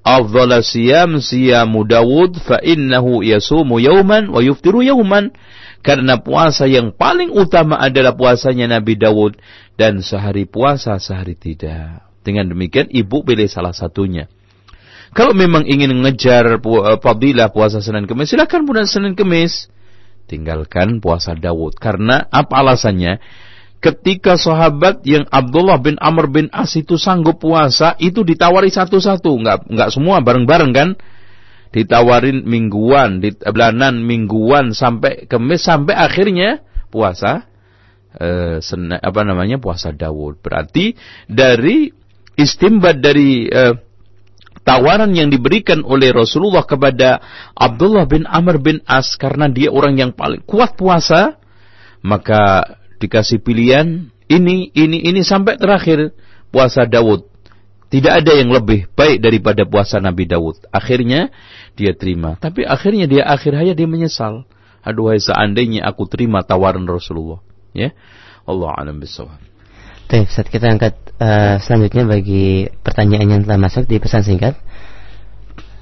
[0.03, 5.31] afdhala siyam siyamu Dawud fa innahu yasumu yauman wa yuftiru yauman
[5.87, 9.39] karena puasa yang paling utama adalah puasanya Nabi Dawud
[9.79, 12.03] dan sehari puasa sehari tidak.
[12.27, 14.27] Dengan demikian ibu pilih salah satunya.
[15.17, 19.65] Kalau memang ingin mengejar eh, fadilah puasa Senin Kemis, silakan puasa Senin Kemis.
[20.29, 21.73] Tinggalkan puasa Dawud.
[21.81, 23.17] Karena apa alasannya?
[23.77, 29.57] ketika sahabat yang Abdullah bin Amr bin As itu sanggup puasa itu ditawari satu-satu nggak
[29.69, 30.89] nggak semua bareng-bareng kan
[31.69, 37.45] ditawarin mingguan di bulanan mingguan sampai kemis sampai akhirnya puasa
[38.17, 40.97] eh, sena, apa namanya puasa Dawud berarti
[41.29, 41.93] dari
[42.33, 43.77] istimbat dari eh,
[44.67, 47.23] tawaran yang diberikan oleh Rasulullah kepada
[47.55, 51.39] Abdullah bin Amr bin As karena dia orang yang paling kuat puasa
[52.03, 56.11] maka dikasih pilihan ini, ini, ini sampai terakhir
[56.51, 57.23] puasa Daud.
[57.87, 60.67] Tidak ada yang lebih baik daripada puasa Nabi Daud.
[60.75, 61.31] Akhirnya
[61.79, 62.35] dia terima.
[62.35, 64.43] Tapi akhirnya dia akhir hayat dia menyesal.
[64.83, 67.39] Aduhai seandainya aku terima tawaran Rasulullah.
[67.71, 67.95] Ya,
[68.43, 69.39] Allah alam bisawab.
[70.07, 74.55] Baik, saat kita angkat uh, selanjutnya bagi pertanyaan yang telah masuk di pesan singkat.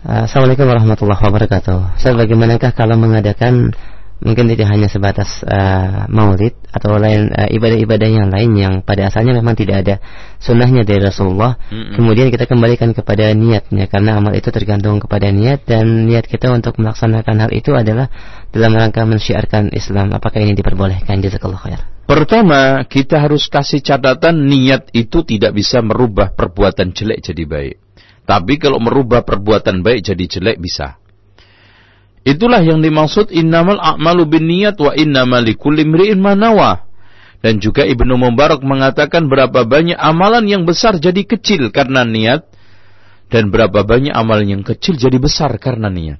[0.02, 2.02] Uh, Assalamualaikum warahmatullahi wabarakatuh.
[2.02, 3.78] Saya bagaimanakah kalau mengadakan
[4.26, 9.38] mungkin tidak hanya sebatas uh, maulid atau lain uh, ibadah-ibadah yang lain yang pada asalnya
[9.38, 9.96] memang tidak ada
[10.42, 11.62] sunnahnya dari Rasulullah.
[11.70, 11.94] Mm-hmm.
[11.94, 16.82] Kemudian kita kembalikan kepada niatnya karena amal itu tergantung kepada niat dan niat kita untuk
[16.82, 18.10] melaksanakan hal itu adalah
[18.50, 20.18] dalam rangka mensyiarkan Islam.
[20.18, 21.22] Apakah ini diperbolehkan?
[21.22, 21.95] Jazakallah khair.
[22.06, 27.76] Pertama, kita harus kasih catatan niat itu tidak bisa merubah perbuatan jelek jadi baik.
[28.30, 31.02] Tapi kalau merubah perbuatan baik jadi jelek bisa.
[32.26, 36.86] Itulah yang dimaksud innamal a'malu binniyat wa innamal likulli imri'in manawa.
[37.42, 42.50] Dan juga Ibnu Mubarak mengatakan berapa banyak amalan yang besar jadi kecil karena niat
[43.30, 46.18] dan berapa banyak amalan yang kecil jadi besar karena niat.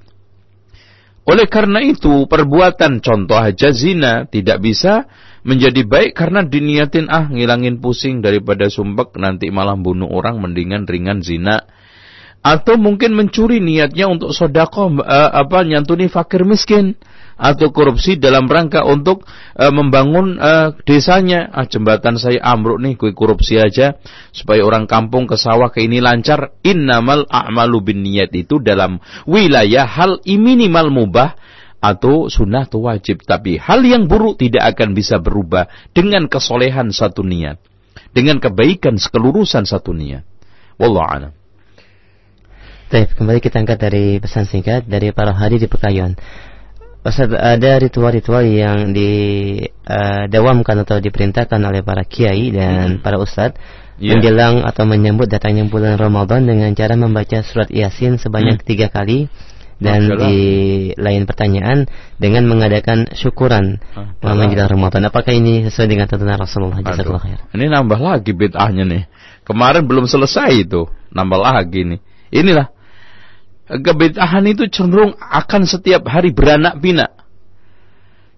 [1.26, 5.10] Oleh karena itu, perbuatan contoh aja zina tidak bisa
[5.46, 11.22] menjadi baik karena diniatin ah ngilangin pusing daripada sumpek nanti malah bunuh orang mendingan ringan
[11.22, 11.62] zina.
[12.46, 16.98] Atau mungkin mencuri niatnya untuk sodako uh, apa nyantuni fakir miskin.
[17.36, 19.26] Atau korupsi dalam rangka untuk
[19.58, 21.50] uh, membangun uh, desanya.
[21.50, 23.98] Ah jembatan saya amruk nih gue korupsi aja.
[24.30, 26.54] Supaya orang kampung ke sawah ke ini lancar.
[26.62, 31.34] Innamal a'malu bin niat itu dalam wilayah hal minimal mubah
[31.80, 37.22] atau sunnah atau wajib tapi hal yang buruk tidak akan bisa berubah dengan kesolehan satu
[37.22, 37.60] niat
[38.16, 40.24] dengan kebaikan sekelurusan satu niat
[40.80, 41.32] wallahu a'lam
[42.86, 46.14] Baik, kembali kita angkat dari pesan singkat dari para hari di Pekayuan.
[47.02, 53.02] Ustaz, ada ritual-ritual yang didawamkan uh, atau diperintahkan oleh para kiai dan hmm.
[53.02, 53.58] para ustadz
[53.98, 54.14] yeah.
[54.14, 58.66] menjelang atau menyambut datangnya bulan Ramadan dengan cara membaca surat Yasin sebanyak hmm.
[58.66, 59.30] tiga kali
[59.76, 60.24] dan Masalah.
[60.24, 60.36] di
[60.96, 61.78] lain pertanyaan
[62.16, 65.04] dengan mengadakan syukuran ah, menjelang Ramadan.
[65.12, 66.80] Apakah ini sesuai dengan tuntunan Rasulullah?
[67.52, 69.04] Ini nambah lagi bid'ahnya nih.
[69.44, 72.00] Kemarin belum selesai itu, nambah lagi nih.
[72.32, 72.72] Inilah
[73.66, 77.12] kebid'ahan itu cenderung akan setiap hari beranak pinak.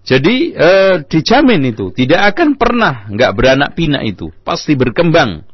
[0.01, 0.71] Jadi e,
[1.05, 5.45] dijamin itu tidak akan pernah nggak beranak pinak itu, pasti berkembang.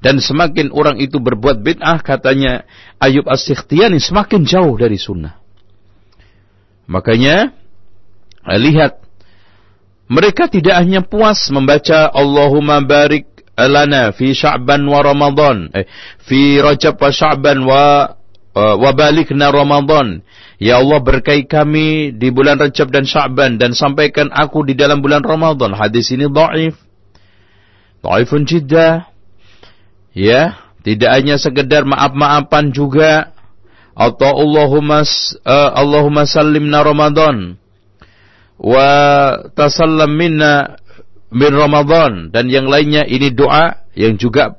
[0.00, 2.64] Dan semakin orang itu berbuat bid'ah katanya
[2.96, 5.36] Ayub As-Sikhtiyani semakin jauh dari sunnah.
[6.88, 7.52] Makanya
[8.48, 9.04] lihat
[10.08, 15.84] mereka tidak hanya puas membaca Allahumma barik lana fi Sya'ban wa Ramadan eh,
[16.24, 18.16] fi Rajab wa Sya'ban wa
[18.56, 20.24] uh, wa balikna Ramadan
[20.60, 25.24] Ya Allah berkahi kami di bulan Rajab dan Sya'ban dan sampaikan aku di dalam bulan
[25.24, 25.72] Ramadan.
[25.72, 26.76] Hadis ini dhaif.
[28.04, 29.08] Dhaifun jiddah.
[30.10, 33.34] Ya, tidak hanya sekedar maaf-maafan juga.
[33.94, 37.60] Atau Allahumma uh, Allahumma sallimna Ramadan.
[38.56, 38.88] Wa
[39.52, 40.80] tasallam minna
[41.28, 42.32] min Ramadan.
[42.32, 44.56] Dan yang lainnya ini doa yang juga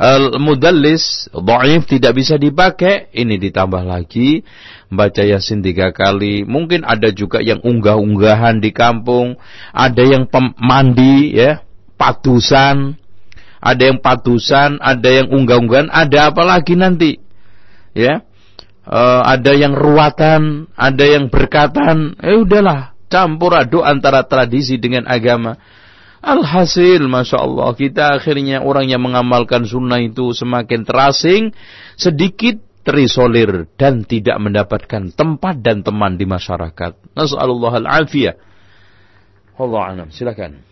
[0.00, 3.10] al-mudallis dhaif tidak bisa dipakai.
[3.12, 4.46] Ini ditambah lagi
[4.90, 6.44] baca Yasin tiga kali.
[6.44, 9.38] Mungkin ada juga yang unggah-unggahan di kampung,
[9.72, 10.26] ada yang
[10.58, 11.62] mandi ya,
[12.00, 12.99] patusan,
[13.60, 17.20] ada yang patusan, ada yang unggah-unggahan, ada apa lagi nanti?
[17.92, 18.24] Ya.
[18.88, 22.16] Uh, ada yang ruatan, ada yang berkatan.
[22.24, 25.60] Eh udahlah, campur aduk antara tradisi dengan agama.
[26.24, 31.52] Alhasil, Masya Allah, kita akhirnya orang yang mengamalkan sunnah itu semakin terasing,
[32.00, 37.12] sedikit terisolir dan tidak mendapatkan tempat dan teman di masyarakat.
[37.12, 38.36] Nasallallahu al-afiyah.
[39.60, 40.64] Allah alam, silakan.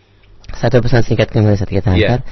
[0.49, 1.93] Satu pesan singkat kembali saat kita.
[1.93, 2.25] Yeah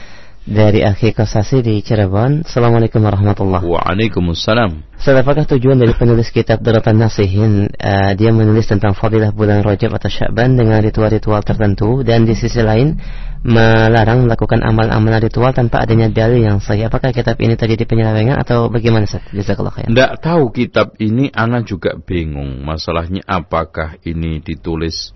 [0.48, 2.48] dari Akhi Kosasi di Cirebon.
[2.48, 3.84] Assalamualaikum warahmatullahi wabarakatuh.
[3.84, 4.72] Waalaikumsalam.
[4.98, 10.08] Apakah tujuan dari penulis kitab Daratan Nasihin uh, dia menulis tentang fadilah bulan Rajab atau
[10.08, 12.96] Sya'ban dengan ritual-ritual tertentu dan di sisi lain
[13.44, 16.88] melarang melakukan amal-amal ritual tanpa adanya dalil yang sahih.
[16.88, 19.28] Apakah kitab ini terjadi penyelewengan atau bagaimana Ustaz?
[19.36, 19.92] Jazakallah khair.
[19.92, 22.64] Tidak tahu kitab ini anak juga bingung.
[22.64, 25.12] Masalahnya apakah ini ditulis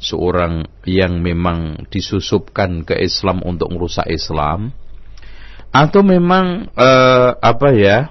[0.00, 4.72] seorang yang memang disusupkan ke Islam untuk merusak Islam
[5.70, 8.10] atau memang uh, apa ya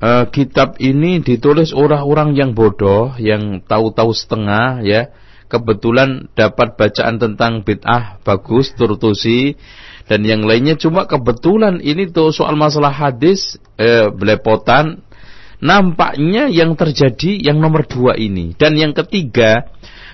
[0.00, 5.02] uh, kitab ini ditulis orang-orang yang bodoh yang tahu-tahu setengah ya.
[5.50, 9.58] Kebetulan dapat bacaan tentang bid'ah bagus turtusi
[10.06, 10.78] dan yang lainnya.
[10.78, 15.02] Cuma kebetulan ini tuh soal masalah hadis eh, belepotan.
[15.58, 18.54] Nampaknya yang terjadi yang nomor dua ini.
[18.54, 19.66] Dan yang ketiga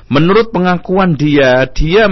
[0.07, 2.07] Menurut pengakuan dia, dia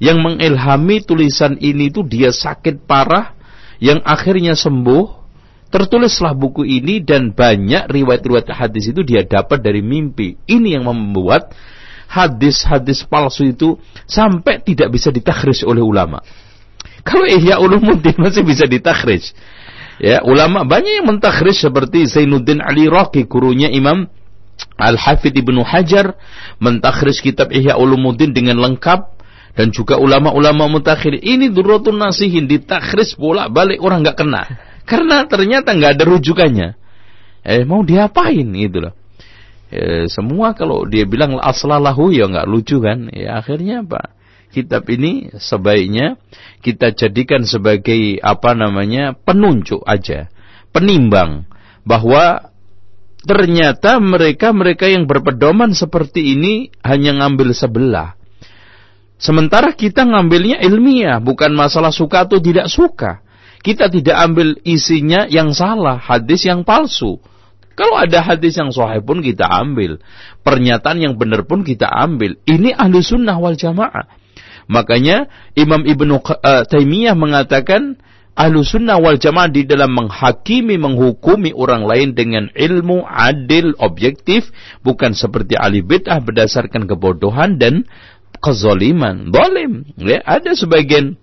[0.00, 3.36] yang mengilhami tulisan ini itu dia sakit parah
[3.80, 5.18] yang akhirnya sembuh.
[5.70, 10.34] Tertulislah buku ini dan banyak riwayat-riwayat hadis itu dia dapat dari mimpi.
[10.42, 11.54] Ini yang membuat
[12.10, 16.18] hadis-hadis palsu itu sampai tidak bisa ditakhris oleh ulama.
[17.06, 19.30] Kalau Ihya Ulumuddin masih bisa ditakhris.
[20.02, 24.08] Ya, ulama banyak yang mentakhris seperti Zainuddin Ali Raqi, gurunya Imam
[24.80, 26.16] Al-Hafidh Ibnu Hajar
[26.58, 29.20] mentakhris kitab Ihya Ulumuddin dengan lengkap
[29.54, 31.20] dan juga ulama-ulama mutakhir.
[31.20, 34.42] Ini durratun nasihin ditakhris bolak-balik orang nggak kena
[34.88, 36.68] karena ternyata nggak ada rujukannya.
[37.44, 38.94] Eh mau diapain gitu loh.
[39.70, 43.06] Eh, semua kalau dia bilang aslalahu ya nggak lucu kan?
[43.14, 44.16] Ya akhirnya apa?
[44.50, 46.18] Kitab ini sebaiknya
[46.58, 50.26] kita jadikan sebagai apa namanya penunjuk aja
[50.74, 51.46] penimbang
[51.86, 52.49] bahwa
[53.24, 58.16] ternyata mereka-mereka yang berpedoman seperti ini hanya ngambil sebelah.
[59.20, 63.20] Sementara kita ngambilnya ilmiah, bukan masalah suka atau tidak suka.
[63.60, 67.20] Kita tidak ambil isinya yang salah, hadis yang palsu.
[67.76, 70.00] Kalau ada hadis yang sahih pun kita ambil.
[70.40, 72.40] Pernyataan yang benar pun kita ambil.
[72.48, 74.08] Ini ahli sunnah wal jamaah.
[74.68, 78.00] Makanya Imam Ibnu uh, Taimiyah mengatakan,
[78.40, 84.48] ahlu sunnah wal jamaah di dalam menghakimi, menghukumi orang lain dengan ilmu adil, objektif,
[84.80, 87.84] bukan seperti ahli bid'ah berdasarkan kebodohan dan
[88.40, 89.28] kezoliman.
[89.28, 89.84] Dolim.
[90.00, 91.20] Ya, ada sebagian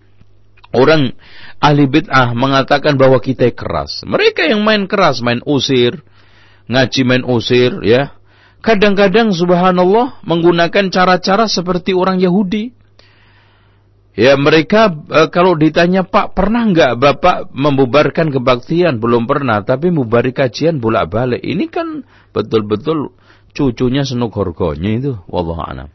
[0.70, 1.18] orang
[1.58, 4.06] ahli bid'ah mengatakan bahwa kita keras.
[4.06, 6.06] Mereka yang main keras, main usir,
[6.70, 8.14] ngaji main usir, ya.
[8.62, 12.77] Kadang-kadang subhanallah menggunakan cara-cara seperti orang Yahudi.
[14.18, 18.98] Ya mereka e, kalau ditanya Pak pernah nggak Bapak membubarkan kebaktian?
[18.98, 21.46] Belum pernah, tapi mubari kajian bolak balik.
[21.46, 22.02] Ini kan
[22.34, 23.14] betul-betul
[23.54, 25.14] cucunya senuk horgonya itu.
[25.30, 25.90] Wallahu a'lam.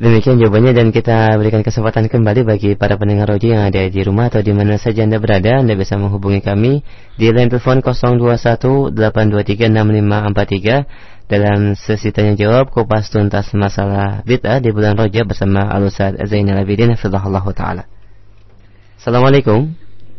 [0.00, 4.32] Demikian jawabannya dan kita berikan kesempatan kembali bagi para pendengar roji yang ada di rumah
[4.32, 5.60] atau di mana saja Anda berada.
[5.60, 6.80] Anda bisa menghubungi kami
[7.20, 14.74] di line telepon 021 823 6543 dalam sesi tanya jawab kupas tuntas masalah bid'ah di
[14.74, 17.86] bulan Rajab bersama Al-Ustaz Zainal Abidin Hafizahullah Ta'ala.
[18.98, 19.70] Assalamualaikum.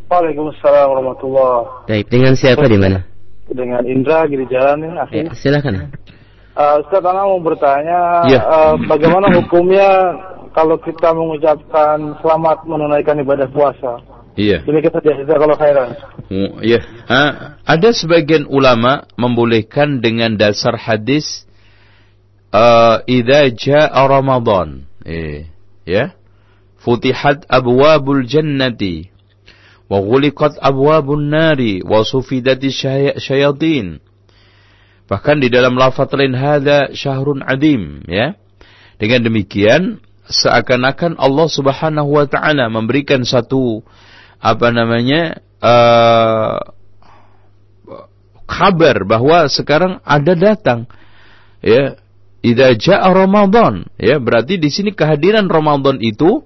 [0.07, 1.83] Waalaikumsalam warahmatullah.
[1.91, 3.03] Baik, dengan siapa di mana?
[3.51, 5.91] Dengan Indra Giri Jalan ya, ya silakan.
[6.55, 8.39] Uh, Ustaz Ana mau bertanya ya.
[8.47, 10.15] uh, bagaimana hukumnya
[10.55, 13.99] kalau kita mengucapkan selamat menunaikan ibadah puasa?
[14.39, 14.63] Iya.
[14.63, 15.89] Demikian saja, kalau khairan.
[16.31, 16.79] Oh, iya.
[17.67, 21.43] Ada sebagian ulama membolehkan dengan dasar hadis
[22.55, 24.87] uh, idza jaa Ramadan.
[25.03, 25.51] Eh,
[25.83, 26.15] ya.
[26.81, 29.13] futihat abwabul jannati
[29.85, 32.73] wa ghuliqat abwabun nari wa sufidati
[33.21, 34.01] syayatin
[35.05, 38.33] bahkan di dalam lafaz lain hada syahrun adim ya
[38.97, 43.83] dengan demikian seakan-akan Allah Subhanahu wa taala memberikan satu
[44.41, 46.57] apa namanya uh,
[48.49, 50.89] kabar bahwa sekarang ada datang
[51.61, 51.95] ya
[52.41, 56.41] idza jaa ramadan ya berarti di sini kehadiran Ramadan itu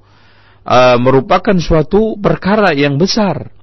[0.65, 3.53] uh, merupakan suatu perkara yang besar,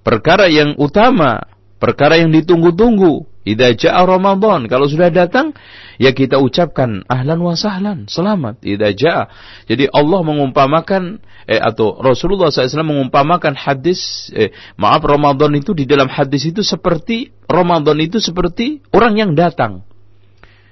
[0.00, 1.44] perkara yang utama,
[1.76, 3.28] perkara yang ditunggu-tunggu.
[3.42, 5.50] Idza jaa Ramadan, kalau sudah datang
[5.98, 8.62] ya kita ucapkan ahlan wa sahlan, selamat.
[8.62, 9.24] Idza jaa.
[9.66, 11.18] Jadi Allah mengumpamakan
[11.50, 17.34] eh, atau Rasulullah SAW mengumpamakan hadis eh, maaf Ramadan itu di dalam hadis itu seperti
[17.50, 19.82] Ramadan itu seperti orang yang datang.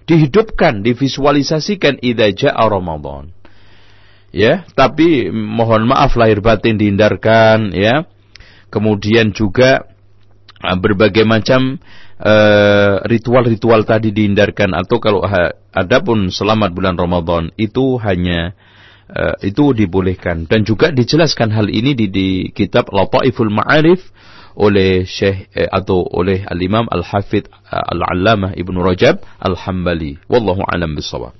[0.06, 3.34] Dihidupkan, divisualisasikan idza jaa Ramadan
[4.30, 8.06] ya tapi mohon maaf lahir batin dihindarkan ya
[8.70, 9.90] kemudian juga
[10.62, 11.82] uh, berbagai macam
[12.20, 15.24] uh, ritual-ritual tadi dihindarkan atau kalau
[15.72, 18.52] ada pun selamat bulan Ramadan itu hanya
[19.08, 24.04] uh, itu dibolehkan dan juga dijelaskan hal ini di, di kitab Lataiful Ma'arif
[24.60, 31.32] oleh Syekh eh, atau oleh Al-Imam Al-Hafidh uh, Al-Allamah Ibnu Rajab Al-Hambali wallahu alam bisawab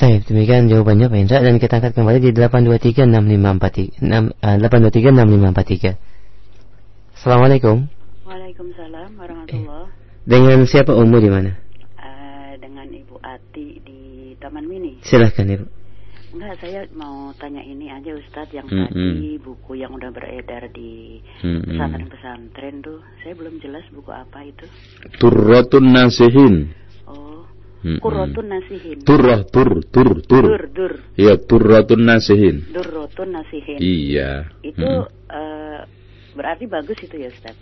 [0.00, 6.00] Baik, demikian jawabannya Pak Indra dan kita angkat kembali di 8236543 8236543.
[7.20, 7.99] Assalamualaikum.
[8.30, 9.90] Waalaikumsalam warahmatullah.
[10.22, 11.50] Dengan siapa Umu di mana?
[11.98, 14.00] Uh, dengan Ibu Ati di
[14.38, 15.02] Taman Mini.
[15.02, 15.66] Silahkan Ibu.
[16.38, 18.86] Enggak, saya mau tanya ini aja Ustadz yang mm -hmm.
[18.86, 23.02] tadi buku yang udah beredar di pesantren-pesantren tuh.
[23.26, 24.62] Saya belum jelas buku apa itu.
[25.18, 26.70] Turratun Nasihin.
[27.80, 29.00] Kurotun nasihin.
[29.08, 30.44] Turrah, tur, tur, tur.
[30.44, 30.92] Dur, dur.
[31.16, 32.68] Iya, turratun nasihin.
[32.76, 33.80] Durrotun nasihin.
[33.80, 34.52] Iya.
[34.60, 35.08] Itu hmm.
[35.32, 35.80] uh,
[36.36, 37.56] berarti bagus itu ya, Ustaz?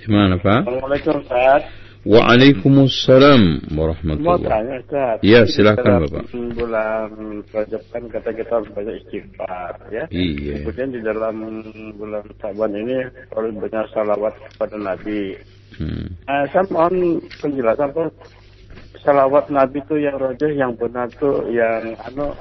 [0.03, 0.66] Di mana Pak?
[0.66, 1.62] Assalamualaikum Ustaz.
[2.03, 5.22] Waalaikumsalam warahmatullahi Ustaz.
[5.22, 6.24] Ya silakan Bapak.
[6.59, 7.11] Bulan
[7.55, 10.11] Rajab kan kata kita harus banyak istighfar ya.
[10.11, 10.66] Iya.
[10.66, 11.62] Kemudian di dalam
[11.94, 15.38] bulan Saban ini harus banyak salawat kepada Nabi.
[15.78, 16.18] Hmm.
[16.26, 18.11] Nah, saya mohon penjelasan Pak.
[19.07, 22.34] Salawat Nabi itu yang rojah, yang benar tuh yang anu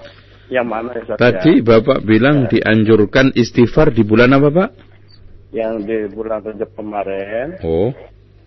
[0.49, 1.13] yang mana ya?
[1.13, 1.61] Tadi?
[1.61, 2.57] Bapak bilang ya.
[2.57, 4.69] dianjurkan istighfar di bulan apa Pak?
[5.51, 7.59] Yang di bulan Rajab kemarin.
[7.61, 7.91] Oh.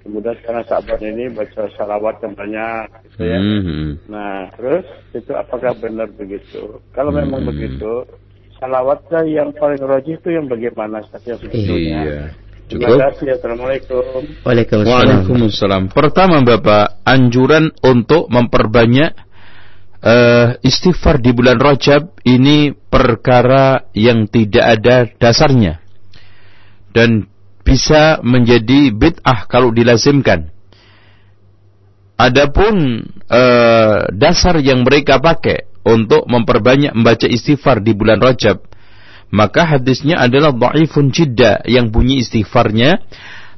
[0.05, 3.41] Kemudian sekarang sahabat ini baca salawat yang banyak, gitu ya.
[3.41, 3.89] Mm-hmm.
[4.13, 4.85] Nah, terus
[5.17, 6.77] itu apakah benar begitu?
[6.93, 7.25] Kalau mm-hmm.
[7.25, 8.05] memang begitu,
[8.61, 12.01] salawatnya yang paling rajih itu yang bagaimana yang sebetulnya?
[12.05, 12.23] Iya.
[12.69, 12.85] Cukup.
[12.85, 13.29] Terima kasih.
[13.37, 14.21] Assalamualaikum.
[14.45, 14.93] Waalaikumsalam.
[14.93, 15.83] Waalaikumsalam.
[15.93, 19.13] Pertama Bapak, anjuran untuk memperbanyak
[20.05, 25.84] uh, istighfar di bulan Rajab ini perkara yang tidak ada dasarnya
[26.95, 27.27] dan
[27.67, 30.55] bisa menjadi bid'ah kalau dilazimkan.
[32.15, 38.63] Adapun uh, dasar yang mereka pakai untuk memperbanyak membaca istighfar di bulan Rajab,
[39.35, 43.03] maka hadisnya adalah dhaifun jidda yang bunyi istighfarnya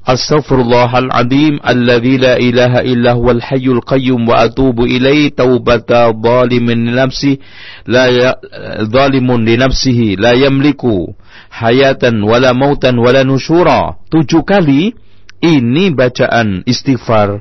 [0.07, 7.43] Astaghfirullahal azim alladzi la ilaha illa huwal hayyul qayyum wa atubu ilaihi taubata zalimin nafsi
[7.91, 8.39] la ya,
[8.87, 11.11] zalimun li nafsihi la yamliku
[11.57, 13.97] hayatan wala mautan wala nusyura.
[14.13, 14.93] Tujuh kali
[15.41, 17.41] ini bacaan istighfar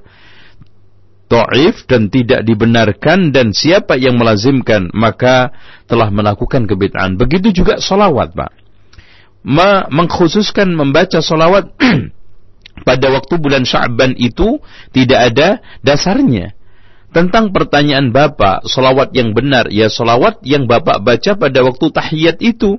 [1.26, 5.49] Ta'if dan tidak dibenarkan dan siapa yang melazimkan maka
[5.89, 7.18] telah melakukan kebid'ahan.
[7.18, 8.53] Begitu juga salawat, Pak.
[9.89, 11.70] mengkhususkan membaca solawat
[12.88, 14.61] pada waktu bulan Sya'ban itu
[14.93, 15.47] tidak ada
[15.82, 16.53] dasarnya.
[17.09, 22.78] Tentang pertanyaan Bapak, solawat yang benar, ya solawat yang Bapak baca pada waktu tahiyat itu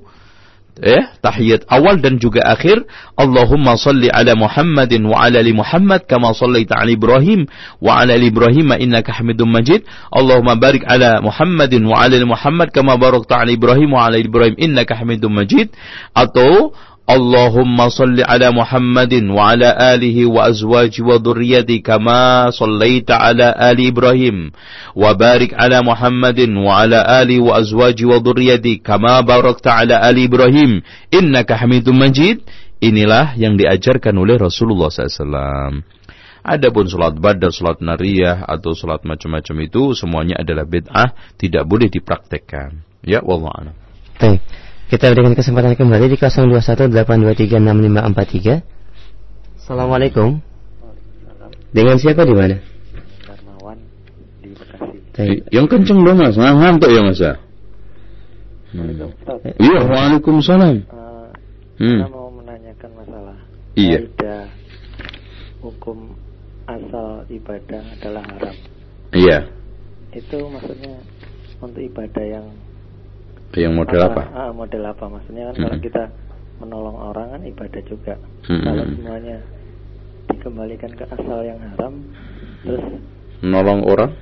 [0.81, 2.85] ya tahiyat awal dan juga akhir.
[3.17, 7.49] Allahumma salli ala Muhammadin wa ala ali Muhammad kama sallaita ala Ibrahim
[7.81, 9.89] wa ala ali Ibrahim innaka Hamidum Majid.
[10.13, 14.29] Allahumma barik ala Muhammadin wa ala ali Muhammad kama barakta ala Ibrahim wa ala ali
[14.29, 15.73] Ibrahim innaka Hamidum Majid.
[16.13, 16.77] Atau
[17.10, 24.52] اللهم صل على محمد وعلى آله وأزواجه وذريته كما صليت على آل إبراهيم
[24.96, 30.72] وبارك على محمد وعلى آله وأزواجه وذريته كما باركت على آل إبراهيم
[31.14, 32.40] إنك حميد مجيد
[32.82, 35.86] Inilah yang diajarkan oleh Rasulullah SAW.
[36.42, 42.82] Adapun sholat badar, sholat nariyah, atau sholat macam-macam itu semuanya adalah bid'ah, tidak boleh dipraktekkan.
[43.06, 43.70] Ya, wallah
[44.18, 44.42] Baik.
[44.87, 48.63] Kita berikan kesempatan kembali di 0218236543.
[49.59, 50.39] Assalamualaikum.
[51.75, 52.63] Dengan siapa di mana?
[53.27, 53.83] Darmawan
[54.39, 55.03] di Bekasi.
[55.19, 57.35] Eh, yang kenceng dong mas, ngantuk ya mas ya.
[58.71, 59.11] Hmm.
[59.59, 60.87] Iya, waalaikumsalam.
[60.87, 61.35] Uh,
[61.83, 62.07] hmm.
[62.07, 63.43] Kita mau menanyakan masalah.
[63.75, 64.07] Iya.
[65.67, 66.15] Hukum
[66.71, 68.55] asal ibadah adalah haram.
[69.11, 69.51] Iya.
[70.15, 71.03] Itu maksudnya
[71.59, 72.55] untuk ibadah yang
[73.61, 74.23] yang model apa?
[74.33, 75.05] Ah, model apa?
[75.09, 75.65] Maksudnya kan hmm.
[75.65, 76.03] kalau kita
[76.61, 78.15] menolong orang kan ibadah juga.
[78.49, 78.65] Hmm.
[78.65, 79.37] Kalau semuanya
[80.27, 81.95] dikembalikan ke asal yang haram,
[82.65, 82.85] terus
[83.41, 84.13] menolong orang?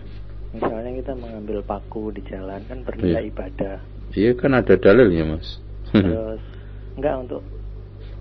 [0.54, 3.30] Misalnya kita mengambil paku di jalan kan bernilai iya.
[3.30, 3.76] ibadah.
[4.14, 5.58] Iya kan ada dalilnya mas.
[5.90, 6.42] terus
[6.94, 7.42] enggak untuk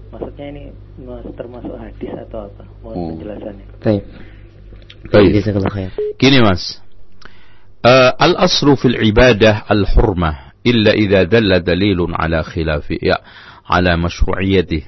[0.10, 0.64] maksudnya ini
[0.98, 2.64] mas, termasuk hadis atau apa?
[2.82, 3.08] Mohon oh.
[3.14, 3.68] penjelasannya.
[3.82, 4.04] Baik.
[5.14, 5.32] Baik.
[6.18, 6.82] Gini mas.
[7.84, 13.20] Uh, al asru fil ibadah al hurmah illa idza dalla dalilun ala khilafi ya
[13.68, 14.84] ala masyru'iyatih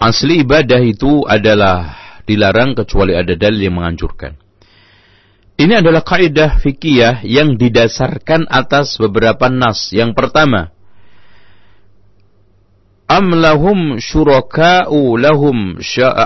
[0.00, 4.38] asli ibadah itu adalah dilarang kecuali ada dalil yang menganjurkan.
[5.60, 9.92] Ini adalah kaidah fikih yang didasarkan atas beberapa nas.
[9.92, 10.72] Yang pertama,
[13.04, 15.76] am lahum syuraka'u lahum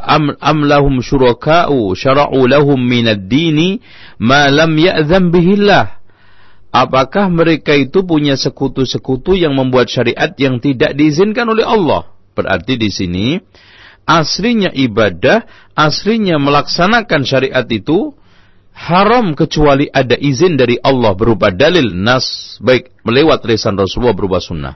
[0.07, 3.83] am, am lahum syuraka'u syara'u lahum min ad-dini
[4.23, 6.04] ma lam ya'zam bihillah.
[6.75, 12.11] Apakah mereka itu punya sekutu-sekutu yang membuat syariat yang tidak diizinkan oleh Allah?
[12.35, 13.39] Berarti di sini
[14.03, 15.47] aslinya ibadah,
[15.79, 18.11] aslinya melaksanakan syariat itu
[18.75, 24.75] haram kecuali ada izin dari Allah berupa dalil nas baik melewat lisan Rasulullah berupa sunnah.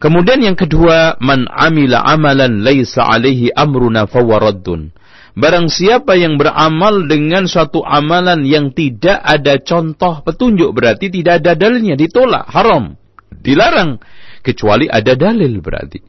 [0.00, 4.94] Kemudian yang kedua, man amila amalan laisa alaihi amruna fawaraddun.
[5.38, 11.54] Barang siapa yang beramal dengan suatu amalan yang tidak ada contoh petunjuk berarti tidak ada
[11.54, 12.98] dalilnya, ditolak, haram,
[13.30, 14.02] dilarang
[14.42, 16.02] kecuali ada dalil berarti.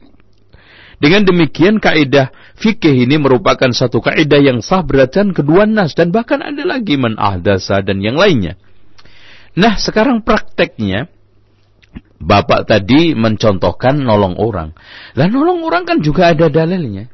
[0.98, 6.38] Dengan demikian kaidah fikih ini merupakan satu kaidah yang sah berdasarkan kedua nas dan bahkan
[6.42, 8.58] ada lagi man ahdasa dan yang lainnya.
[9.58, 11.10] Nah, sekarang prakteknya
[12.22, 14.78] Bapak tadi mencontohkan nolong orang.
[15.18, 17.10] Lah nolong orang kan juga ada dalilnya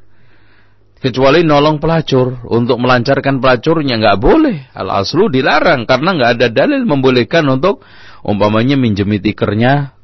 [0.99, 2.43] kecuali nolong pelacur.
[2.47, 4.71] Untuk melancarkan pelacurnya nggak boleh.
[4.75, 7.83] Al aslu dilarang karena nggak ada dalil membolehkan untuk
[8.27, 9.99] umpamanya minjemi tikernya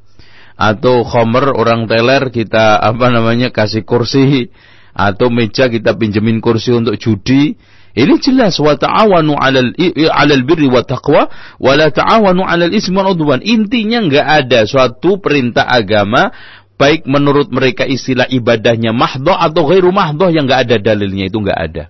[0.55, 4.47] atau khomer orang teler kita apa namanya kasih kursi
[4.95, 7.59] atau meja kita pinjemin kursi untuk judi.
[7.95, 8.59] Ini jelas.
[8.59, 9.71] Wa ta'awanu 'alal
[10.11, 11.31] 'alal birri wa taqwa.
[11.55, 13.39] Wa la ta'awanu 'alal ismi wal udwan.
[13.39, 16.27] Intinya nggak ada suatu perintah agama
[16.75, 21.59] baik menurut mereka istilah ibadahnya mahdoh atau ghairu mahdoh yang nggak ada dalilnya itu nggak
[21.59, 21.83] ada.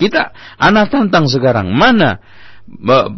[0.00, 2.18] Kita anak tantang sekarang mana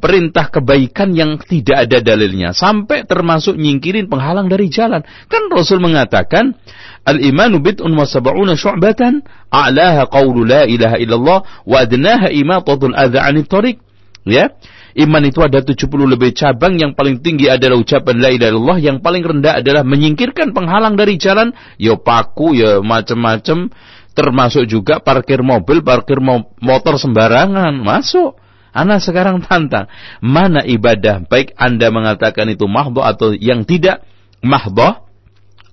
[0.03, 5.05] perintah kebaikan yang tidak ada dalilnya sampai termasuk nyingkirin penghalang dari jalan.
[5.31, 6.59] Kan Rasul mengatakan
[7.07, 13.47] al-imanu bid'un wa sab'una syu'batan a'laha qawlu la ilaha illallah wa adnaha imatatul adza 'anit
[13.47, 13.79] tariq.
[14.25, 14.57] Ya.
[14.95, 18.99] Iman itu ada 70 lebih cabang, yang paling tinggi adalah ucapan la ilaha illallah, yang
[19.03, 21.51] paling rendah adalah menyingkirkan penghalang dari jalan,
[21.83, 23.75] ya paku, ya macam-macam,
[24.15, 26.23] termasuk juga parkir mobil, parkir
[26.63, 28.39] motor sembarangan, masuk.
[28.75, 29.87] Anak sekarang tantang,
[30.19, 34.03] mana ibadah baik Anda mengatakan itu mahdoh atau yang tidak
[34.43, 35.11] mahdoh,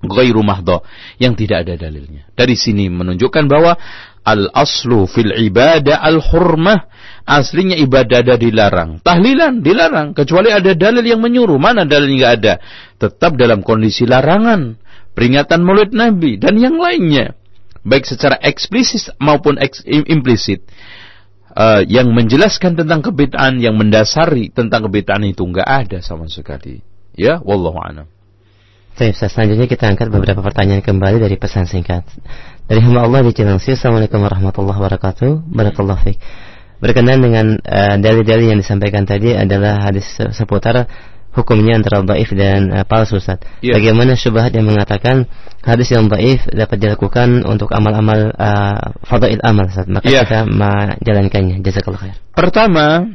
[0.06, 0.86] ghairu mahdoh,
[1.18, 2.30] yang tidak ada dalilnya.
[2.38, 3.74] Dari sini menunjukkan bahwa
[4.22, 6.86] Al-aslu fil ibadah al-hurmah.
[7.22, 9.00] Aslinya ibadah ada dilarang.
[9.06, 10.18] Tahlilan dilarang.
[10.18, 11.62] Kecuali ada dalil yang menyuruh.
[11.62, 12.54] Mana dalil nggak ada?
[12.98, 14.78] Tetap dalam kondisi larangan.
[15.14, 16.42] Peringatan mulut Nabi.
[16.42, 17.38] Dan yang lainnya.
[17.82, 20.66] Baik secara eksplisit maupun eks, implisit.
[21.52, 23.62] Uh, yang menjelaskan tentang kebid'an.
[23.62, 26.82] Yang mendasari tentang kebid'an itu nggak ada sama sekali.
[27.14, 28.08] Ya, wallahu a'lam.
[28.92, 32.06] Baik, selanjutnya kita angkat beberapa pertanyaan kembali dari pesan singkat.
[32.68, 35.48] Dari hamba Allah di Cilengsi, Assalamualaikum warahmatullahi wabarakatuh.
[35.48, 36.20] Barakallahu fiik.
[36.82, 40.90] Berkenaan dengan uh, dalil-dalil yang disampaikan tadi adalah hadis seputar
[41.32, 43.40] hukumnya antara baif dan uh, palsu Ustaz.
[43.62, 43.78] Yeah.
[43.80, 45.30] Bagaimana syubhat yang mengatakan
[45.64, 49.88] hadis yang baif dapat dilakukan untuk amal-amal uh, fadail amal Ustaz.
[49.88, 50.26] Maka yeah.
[50.26, 51.62] kita menjalankannya.
[51.62, 52.16] Jazakallah khair.
[52.36, 53.14] Pertama,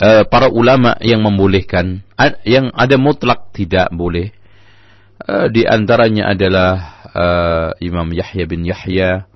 [0.00, 2.02] uh, para ulama yang membolehkan
[2.48, 4.34] yang ada mutlak tidak boleh.
[5.20, 6.72] Uh, di antaranya adalah
[7.12, 9.28] uh, Imam Yahya bin Yahya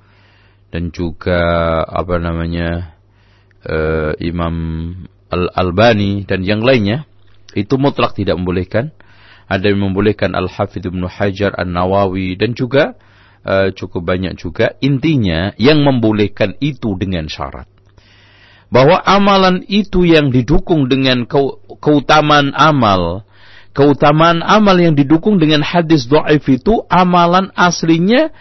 [0.72, 1.38] dan juga
[1.86, 2.93] apa namanya
[3.68, 4.54] uh, Imam
[5.32, 7.08] Al-Albani dan yang lainnya
[7.54, 8.94] itu mutlak tidak membolehkan.
[9.44, 12.96] Ada yang membolehkan Al-Hafidh Ibn Hajar An-Nawawi dan juga
[13.44, 14.74] uh, cukup banyak juga.
[14.80, 17.68] Intinya yang membolehkan itu dengan syarat.
[18.72, 21.28] Bahwa amalan itu yang didukung dengan
[21.78, 23.22] keutamaan amal.
[23.76, 28.32] Keutamaan amal yang didukung dengan hadis do'if itu amalan aslinya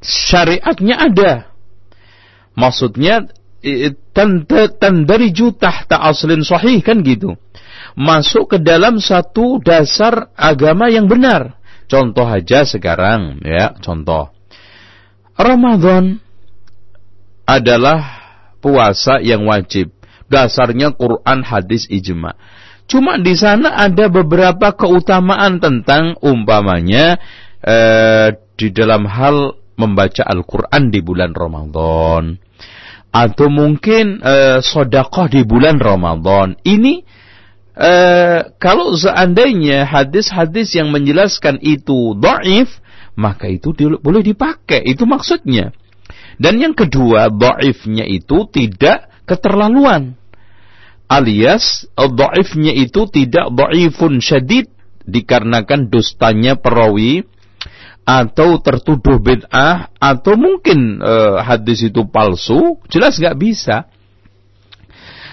[0.00, 1.32] syariatnya ada.
[2.52, 3.32] Maksudnya
[4.78, 7.38] tandariju tahta aslin sahih kan gitu
[7.98, 11.60] masuk ke dalam satu dasar agama yang benar.
[11.88, 14.32] Contoh aja sekarang, ya, contoh.
[15.36, 16.20] Ramadan
[17.44, 18.00] adalah
[18.64, 19.92] puasa yang wajib.
[20.32, 22.32] Dasarnya Quran, hadis, ijma.
[22.88, 27.20] Cuma di sana ada beberapa keutamaan tentang umpamanya
[27.60, 32.40] eh, di dalam hal membaca Al-Quran di bulan Ramadan.
[33.12, 36.56] Atau mungkin eh, sodakoh di bulan Ramadan.
[36.64, 37.04] Ini
[37.76, 37.92] e,
[38.60, 42.80] kalau seandainya hadis-hadis yang menjelaskan itu do'if,
[43.16, 44.84] maka itu di, boleh dipakai.
[44.84, 45.72] Itu maksudnya.
[46.40, 50.16] Dan yang kedua, do'ifnya itu tidak keterlaluan.
[51.08, 54.72] Alias, do'ifnya itu tidak do'ifun syadid,
[55.04, 57.26] dikarenakan dustanya perawi,
[58.02, 63.86] atau tertuduh bid'ah, atau mungkin e, hadis itu palsu, jelas nggak bisa.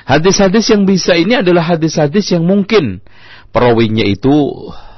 [0.06, 3.02] Hadis-hadis yang bisa ini adalah hadis-hadis yang mungkin
[3.54, 4.34] perawinya itu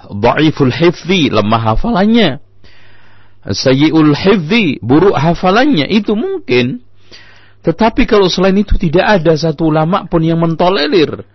[0.08, 2.40] dhaiful hifzi, lemah hafalannya.
[3.42, 6.84] Sayyi'ul hifzi, buruk hafalannya, itu mungkin.
[7.62, 11.28] Tetapi kalau selain itu tidak ada satu ulama pun yang mentolerir.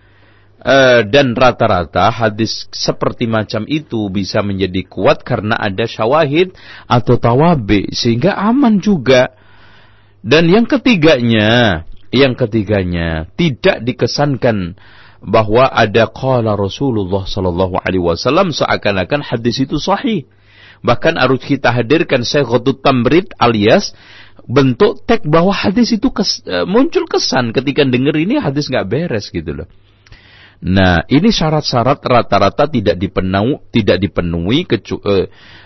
[0.66, 6.58] Uh, dan rata-rata hadis seperti macam itu bisa menjadi kuat karena ada syawahid
[6.90, 9.30] atau tawabi sehingga aman juga.
[10.26, 14.74] Dan yang ketiganya, yang ketiganya, tidak dikesankan
[15.22, 20.26] bahwa ada qala Rasulullah sallallahu alaihi wasallam seakan-akan hadis itu sahih.
[20.82, 23.94] Bahkan harus kita hadirkan Syekhatut Tamrid alias
[24.50, 29.30] bentuk teks bahwa hadis itu kes, eh, muncul kesan ketika dengar ini hadis nggak beres
[29.30, 29.68] gitu loh.
[30.56, 34.80] Nah, ini syarat-syarat rata-rata tidak dipenuhi, tidak dipenuhi uh,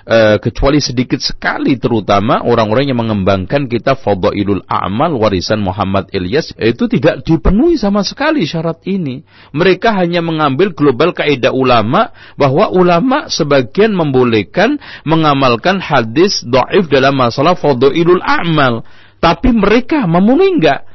[0.03, 6.91] uh, kecuali sedikit sekali terutama orang-orang yang mengembangkan kitab Fadailul A'mal warisan Muhammad Ilyas itu
[6.91, 9.23] tidak dipenuhi sama sekali syarat ini.
[9.55, 17.55] Mereka hanya mengambil global kaidah ulama bahwa ulama sebagian membolehkan mengamalkan hadis dhaif dalam masalah
[17.55, 18.83] Fadailul A'mal.
[19.23, 20.90] Tapi mereka memenuhi enggak?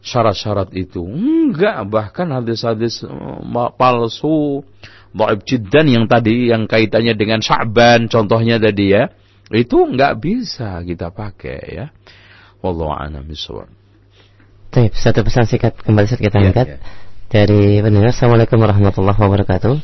[0.00, 1.04] Syarat-syarat itu.
[1.04, 4.64] Enggak, bahkan hadis-hadis uh, palsu,
[5.12, 9.12] dhaif jiddan yang tadi yang kaitannya dengan Sya'ban contohnya tadi ya.
[9.50, 11.86] Itu enggak bisa kita pakai ya.
[12.60, 13.68] Wallahu a'lam bishawab.
[14.70, 16.78] Baik, satu pesan singkat kembali saat kita ya, angkat ya.
[17.26, 18.14] dari pendengar.
[18.14, 19.74] Assalamualaikum warahmatullahi wabarakatuh.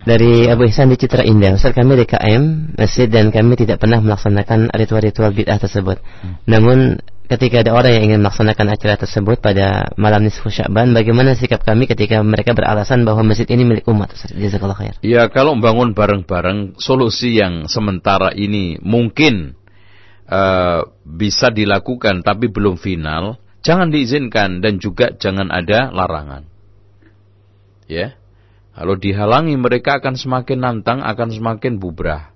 [0.00, 4.72] Dari Abu Ihsan di Citra Indah, Ustaz kami DKM masjid dan kami tidak pernah melaksanakan
[4.72, 6.00] ritual-ritual bid'ah tersebut.
[6.00, 6.40] Hmm.
[6.48, 6.78] Namun
[7.30, 11.86] ketika ada orang yang ingin melaksanakan acara tersebut pada malam nisfu Sya'ban, bagaimana sikap kami
[11.86, 14.10] ketika mereka beralasan bahwa masjid ini milik umat?
[14.74, 14.98] Khair.
[15.06, 19.54] Ya, kalau bangun bareng-bareng, solusi yang sementara ini mungkin
[20.26, 26.50] uh, bisa dilakukan tapi belum final, jangan diizinkan dan juga jangan ada larangan.
[27.86, 28.18] Ya.
[28.74, 32.32] Kalau dihalangi mereka akan semakin nantang, akan semakin bubrah.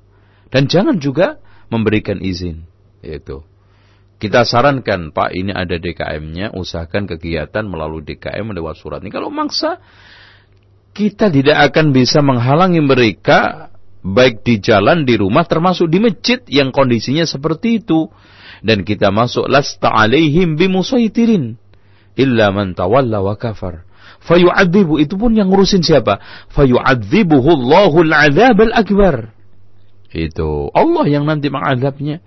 [0.52, 1.40] Dan jangan juga
[1.72, 2.68] memberikan izin.
[3.00, 3.42] Yaitu
[4.24, 9.12] kita sarankan, Pak, ini ada DKM-nya, usahakan kegiatan melalui DKM lewat surat ini.
[9.12, 9.84] Kalau maksa,
[10.96, 13.68] kita tidak akan bisa menghalangi mereka
[14.00, 18.08] baik di jalan, di rumah, termasuk di masjid yang kondisinya seperti itu.
[18.64, 21.60] Dan kita masuk lasta alaihim bimusaitirin
[22.16, 23.84] illa man tawalla wa kafar.
[24.24, 26.16] Fayu'adzibu itu pun yang ngurusin siapa?
[26.56, 29.36] Fayu'adzibuhu Allahul adzab al-akbar.
[30.08, 32.24] Itu Allah yang nanti mengadabnya.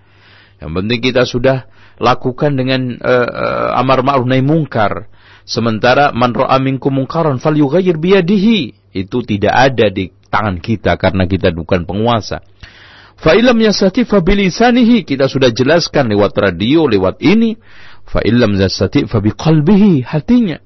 [0.61, 1.65] Yang penting kita sudah
[1.97, 5.09] lakukan dengan uh, uh, amar ma'ruf nahi mungkar.
[5.47, 8.91] Sementara man ra'a minkum mungkaran falyughayyir biyadihi.
[8.93, 12.43] Itu tidak ada di tangan kita karena kita bukan penguasa.
[13.17, 17.57] Fa'ilam yasati fabilisanihi kita sudah jelaskan lewat radio, lewat ini.
[18.07, 20.61] Fa'ilam yasati fabiqalbihi hatinya.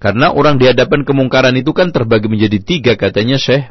[0.00, 3.68] Karena orang di hadapan kemungkaran itu kan terbagi menjadi tiga katanya Syekh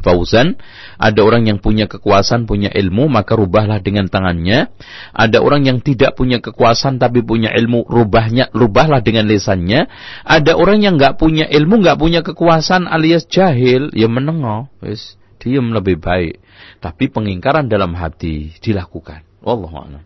[0.00, 0.56] Fauzan,
[0.96, 4.72] ada orang yang punya kekuasaan, punya ilmu, maka rubahlah dengan tangannya.
[5.12, 9.92] Ada orang yang tidak punya kekuasaan tapi punya ilmu, rubahnya, rubahlah dengan lisannya.
[10.24, 15.76] Ada orang yang nggak punya ilmu, nggak punya kekuasaan alias jahil, ya menengok, wis diam
[15.76, 16.40] lebih baik.
[16.80, 19.26] Tapi pengingkaran dalam hati dilakukan.
[19.44, 20.02] Wallahu a'lam.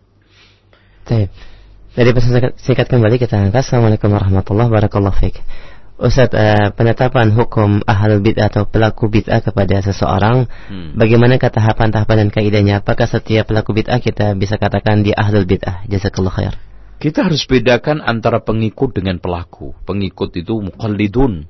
[1.97, 3.65] Dari pesan singkat kembali kita angkat.
[3.65, 5.76] Assalamualaikum warahmatullahi wabarakatuh.
[5.97, 10.93] Ustaz, uh, penetapan hukum ahal bid'ah atau pelaku bid'ah kepada seseorang, hmm.
[10.93, 12.85] bagaimana tahapan-tahapan dan kaidahnya?
[12.85, 15.89] Apakah setiap pelaku bid'ah kita bisa katakan dia ahlul bid'ah?
[15.89, 16.53] Jazakallah khair.
[17.01, 19.73] Kita harus bedakan antara pengikut dengan pelaku.
[19.89, 21.49] Pengikut itu muqallidun.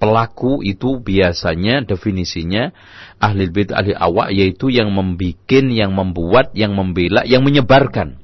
[0.00, 2.72] Pelaku itu biasanya definisinya
[3.20, 8.16] ahli bid'ah, ahli awak, yaitu yang membikin, yang membuat, yang membela, yang menyebarkan.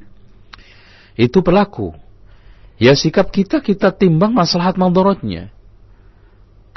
[1.12, 1.92] Itu pelaku.
[2.80, 5.57] Ya sikap kita, kita timbang maslahat mandorotnya.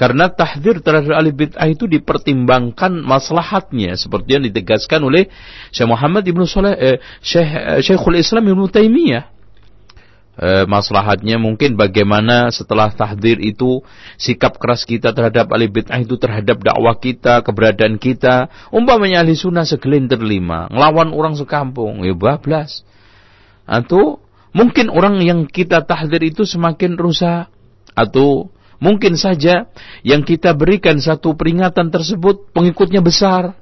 [0.02, 5.30] Karena tahdir terhadap ahli bid'ah itu dipertimbangkan maslahatnya seperti yang ditegaskan oleh
[5.70, 9.30] Syekh Muhammad Ibnu Saleh eh, Syekh eh, Syekhul Islam Ibnu Taimiyah.
[10.42, 13.86] Eh, maslahatnya mungkin bagaimana setelah tahdir itu
[14.18, 18.50] sikap keras kita terhadap ahli bid'ah itu terhadap dakwah kita, keberadaan kita.
[18.74, 22.82] Umpamanya ahli sunnah segelintir lima, ngelawan orang sekampung, ya bablas.
[23.70, 24.18] Atau
[24.50, 27.54] mungkin orang yang kita tahdir itu semakin rusak
[27.94, 28.50] atau
[28.82, 29.70] Mungkin saja
[30.02, 33.54] yang kita berikan satu peringatan tersebut pengikutnya besar.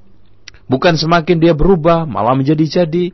[0.71, 3.11] Bukan semakin dia berubah, malah menjadi-jadi.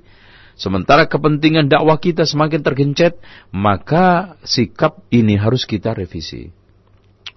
[0.54, 3.18] Sementara kepentingan dakwah kita semakin tergencet,
[3.50, 6.54] maka sikap ini harus kita revisi.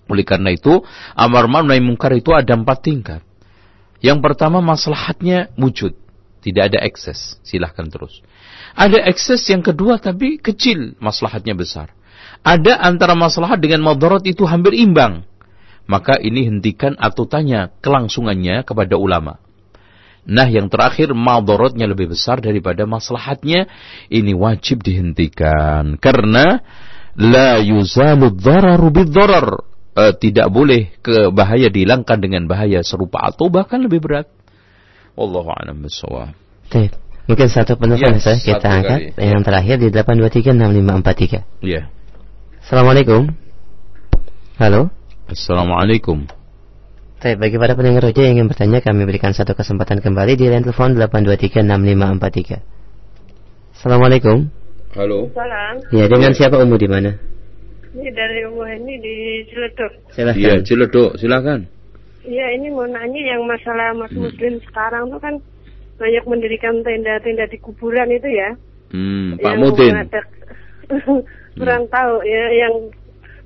[0.04, 0.84] Oleh karena itu,
[1.16, 3.22] amar ma'ruf mungkar itu ada empat tingkat.
[4.04, 5.96] Yang pertama maslahatnya wujud,
[6.44, 8.20] tidak ada ekses, silahkan terus.
[8.76, 11.96] Ada ekses yang kedua tapi kecil, maslahatnya besar
[12.42, 15.26] ada antara maslahat dengan madarat itu hampir imbang.
[15.88, 19.40] Maka ini hentikan atau tanya kelangsungannya kepada ulama.
[20.28, 23.64] Nah yang terakhir madaratnya lebih besar daripada maslahatnya.
[24.12, 25.96] Ini wajib dihentikan.
[25.96, 26.60] Karena
[27.16, 29.48] la yuzalu dhararu bidharar.
[29.96, 34.28] E, tidak boleh ke bahaya dihilangkan dengan bahaya serupa atau bahkan lebih berat.
[35.16, 36.36] Wallahu a'lam bishawab.
[37.28, 39.20] Mungkin satu penelpon ya, saya kita angkat kali.
[39.20, 41.44] yang terakhir di 8236543.
[41.60, 41.82] Iya.
[42.68, 43.32] Assalamualaikum.
[44.60, 44.92] Halo.
[45.24, 46.28] Assalamualaikum.
[47.16, 50.60] Baik, bagi para pendengar roja yang ingin bertanya, kami berikan satu kesempatan kembali di line
[50.60, 52.60] telepon 8236543.
[53.72, 54.52] Assalamualaikum.
[55.00, 55.32] Halo.
[55.32, 55.80] Salam.
[55.96, 57.16] Ya, dengan siapa Umu di mana?
[57.96, 60.12] Ini dari Umu ini di Ciledug.
[60.12, 60.36] Silahkan.
[60.36, 61.64] Iya, Ciledug, silakan.
[62.20, 64.28] Iya, ini mau nanya yang masalah mas hmm.
[64.28, 65.40] muslim sekarang tuh kan
[65.96, 68.52] banyak mendirikan tenda-tenda di kuburan itu ya.
[68.92, 70.04] Hmm, Pak Mudin.
[71.58, 71.92] kurang hmm.
[71.92, 72.74] tahu ya yang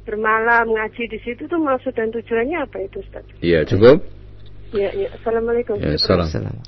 [0.02, 3.24] bermalam ngaji di situ tuh maksud dan tujuannya apa itu Ustaz?
[3.39, 4.02] Iya, cukup.
[4.74, 5.09] Ya, ya.
[5.20, 5.78] Assalamualaikum.
[5.78, 6.60] Ya, salam.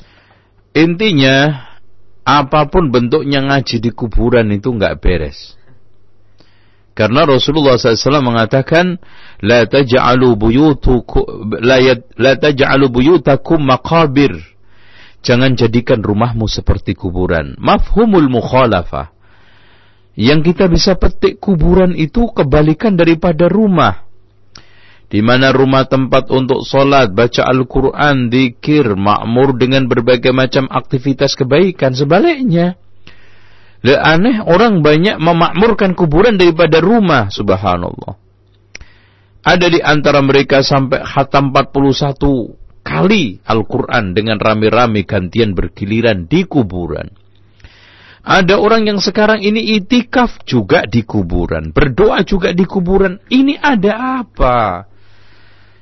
[0.74, 1.66] Intinya
[2.24, 5.56] apa pun bentuknya ngaji di kuburan itu nggak beres.
[6.94, 9.02] Karena Rasulullah SAW mengatakan,
[9.42, 11.82] la taj'alu buyutukum la,
[12.14, 14.38] la taj'alu buyutakum maqabir.
[15.24, 17.58] Jangan jadikan rumahmu seperti kuburan.
[17.58, 19.13] Mafhumul mukhalafah.
[20.14, 24.06] Yang kita bisa petik kuburan itu kebalikan daripada rumah.
[25.10, 31.94] Di mana rumah tempat untuk sholat, baca Al-Quran, dikir, makmur dengan berbagai macam aktivitas kebaikan.
[31.94, 32.78] Sebaliknya,
[33.84, 38.16] Le aneh orang banyak memakmurkan kuburan daripada rumah, subhanallah.
[39.44, 47.12] Ada di antara mereka sampai khatam 41 kali Al-Quran dengan rame-rame gantian bergiliran di kuburan.
[48.24, 51.76] Ada orang yang sekarang ini itikaf juga di kuburan.
[51.76, 53.20] Berdoa juga di kuburan.
[53.28, 54.88] Ini ada apa?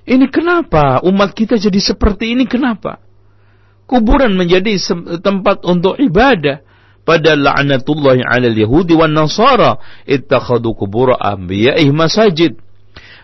[0.02, 0.98] Ini kenapa?
[1.06, 2.98] Umat kita jadi seperti ini kenapa?
[3.86, 4.74] Kuburan menjadi
[5.23, 6.66] tempat untuk ibadah.
[7.06, 9.78] Pada la'natullahi ala yahudi wa nasara.
[10.02, 12.59] Ittakhadu kubura anbiya'ih masajid.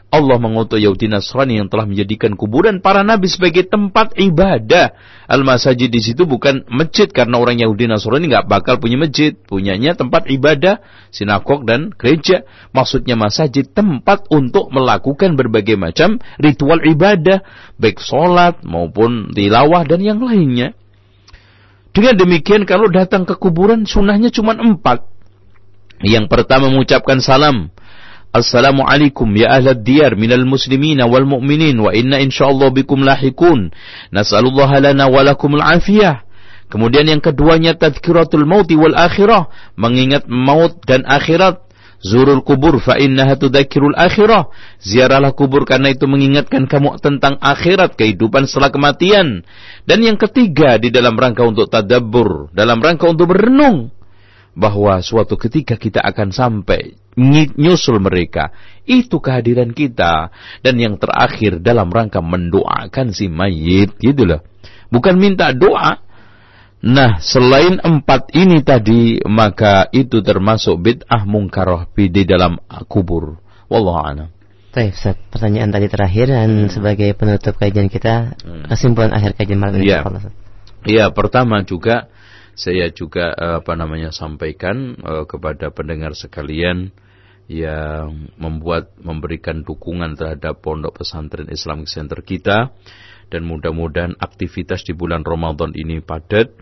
[0.09, 4.97] Allah mengutus Yahudi Nasrani yang telah menjadikan kuburan para nabi sebagai tempat ibadah.
[5.29, 10.25] Al-masajid di situ bukan masjid karena orang Yahudi Nasrani nggak bakal punya masjid, punyanya tempat
[10.25, 10.81] ibadah,
[11.13, 12.49] sinagog dan gereja.
[12.73, 17.45] Maksudnya masjid tempat untuk melakukan berbagai macam ritual ibadah,
[17.77, 20.73] baik sholat maupun tilawah dan yang lainnya.
[21.93, 25.05] Dengan demikian kalau datang ke kuburan sunnahnya cuma empat.
[26.01, 27.69] Yang pertama mengucapkan salam
[28.29, 33.73] Assalamualaikum ya ahlad diyar minal muslimina wal mu'minin wa inna insyaallah bikum lahikun.
[34.13, 36.29] Nas'alullah lana wa lakumul afiyah.
[36.69, 39.49] Kemudian yang keduanya tadhkiratul mauti wal akhirah,
[39.81, 41.65] mengingat maut dan akhirat.
[41.99, 44.53] Zurul kubur fa innaha tudzakkirul akhirah.
[44.79, 49.43] Ziarahlah kubur karena itu mengingatkan kamu tentang akhirat, kehidupan setelah kematian.
[49.89, 53.98] Dan yang ketiga di dalam rangka untuk tadabbur, dalam rangka untuk berenung
[54.59, 56.99] bahwa suatu ketika kita akan sampai
[57.55, 58.51] nyusul mereka.
[58.83, 60.35] Itu kehadiran kita.
[60.67, 63.95] Dan yang terakhir dalam rangka mendoakan si mayit.
[64.03, 64.43] Gitu loh.
[64.91, 66.03] Bukan minta doa.
[66.79, 72.55] Nah, selain empat ini tadi, maka itu termasuk bid'ah mungkaroh di dalam
[72.87, 73.43] kubur.
[73.67, 74.29] Wallahu a'lam.
[74.71, 75.19] Baik, Ustaz.
[75.35, 76.71] Pertanyaan tadi terakhir dan hmm.
[76.71, 78.71] sebagai penutup kajian kita, hmm.
[78.71, 79.91] kesimpulan akhir kajian malam ini.
[79.91, 80.01] Iya.
[80.87, 82.07] Iya, pertama juga
[82.59, 86.91] saya juga apa namanya sampaikan uh, kepada pendengar sekalian
[87.49, 92.77] yang membuat memberikan dukungan terhadap pondok pesantren Islamic Center kita.
[93.29, 96.53] Dan mudah-mudahan aktivitas di bulan Ramadan ini padat.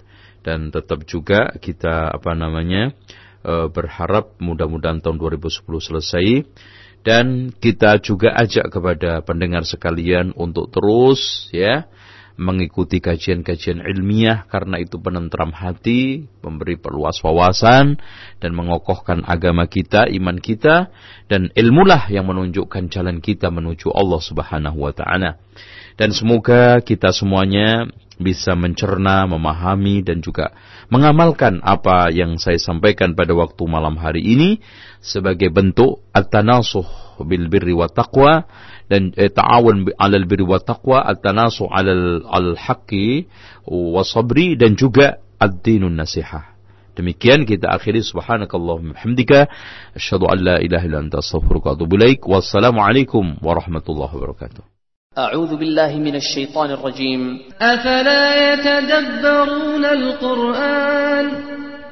[0.46, 2.94] Dan tetap juga kita apa namanya
[3.42, 6.26] e, berharap mudah-mudahan tahun 2010 selesai.
[7.02, 11.86] Dan kita juga ajak kepada pendengar sekalian untuk terus ya
[12.36, 17.96] mengikuti kajian-kajian ilmiah karena itu penentram hati, memberi perluas wawasan
[18.40, 20.92] dan mengokohkan agama kita, iman kita
[21.32, 25.40] dan ilmulah yang menunjukkan jalan kita menuju Allah Subhanahu wa taala.
[25.96, 30.52] Dan semoga kita semuanya bisa mencerna, memahami dan juga
[30.88, 34.60] mengamalkan apa yang saya sampaikan pada waktu malam hari ini
[35.04, 38.48] sebagai bentuk at-tanasuh bil birri wa taqwa
[38.86, 43.26] dan eh, ta'awun 'alal birri wa taqwa, at-tanasu 'alal al-haqqi
[43.66, 46.56] wa sabri dan juga ad-dinun nasihah.
[46.96, 49.52] Demikian kita akhiri subhanakallahumma hamdika
[49.92, 52.24] asyhadu an la ilaha illa anta astaghfiruka wa atubu ilaik.
[52.24, 54.64] Wassalamualaikum warahmatullahi wabarakatuh.
[55.16, 61.26] أعوذ بالله من الشيطان الرجيم أفلا يتدبرون القرآن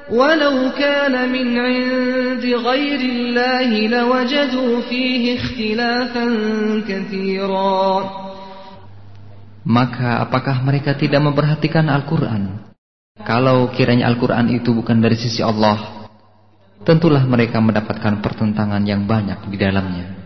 [0.09, 6.25] ولو كان من عند غير الله لوجدوا فيه اختلافا
[6.89, 7.85] كثيرا
[9.69, 12.73] Maka apakah mereka tidak memperhatikan Al-Quran?
[13.21, 16.09] Kalau kiranya Al-Quran itu bukan dari sisi Allah,
[16.81, 20.22] tentulah mereka mendapatkan pertentangan yang banyak di dalamnya.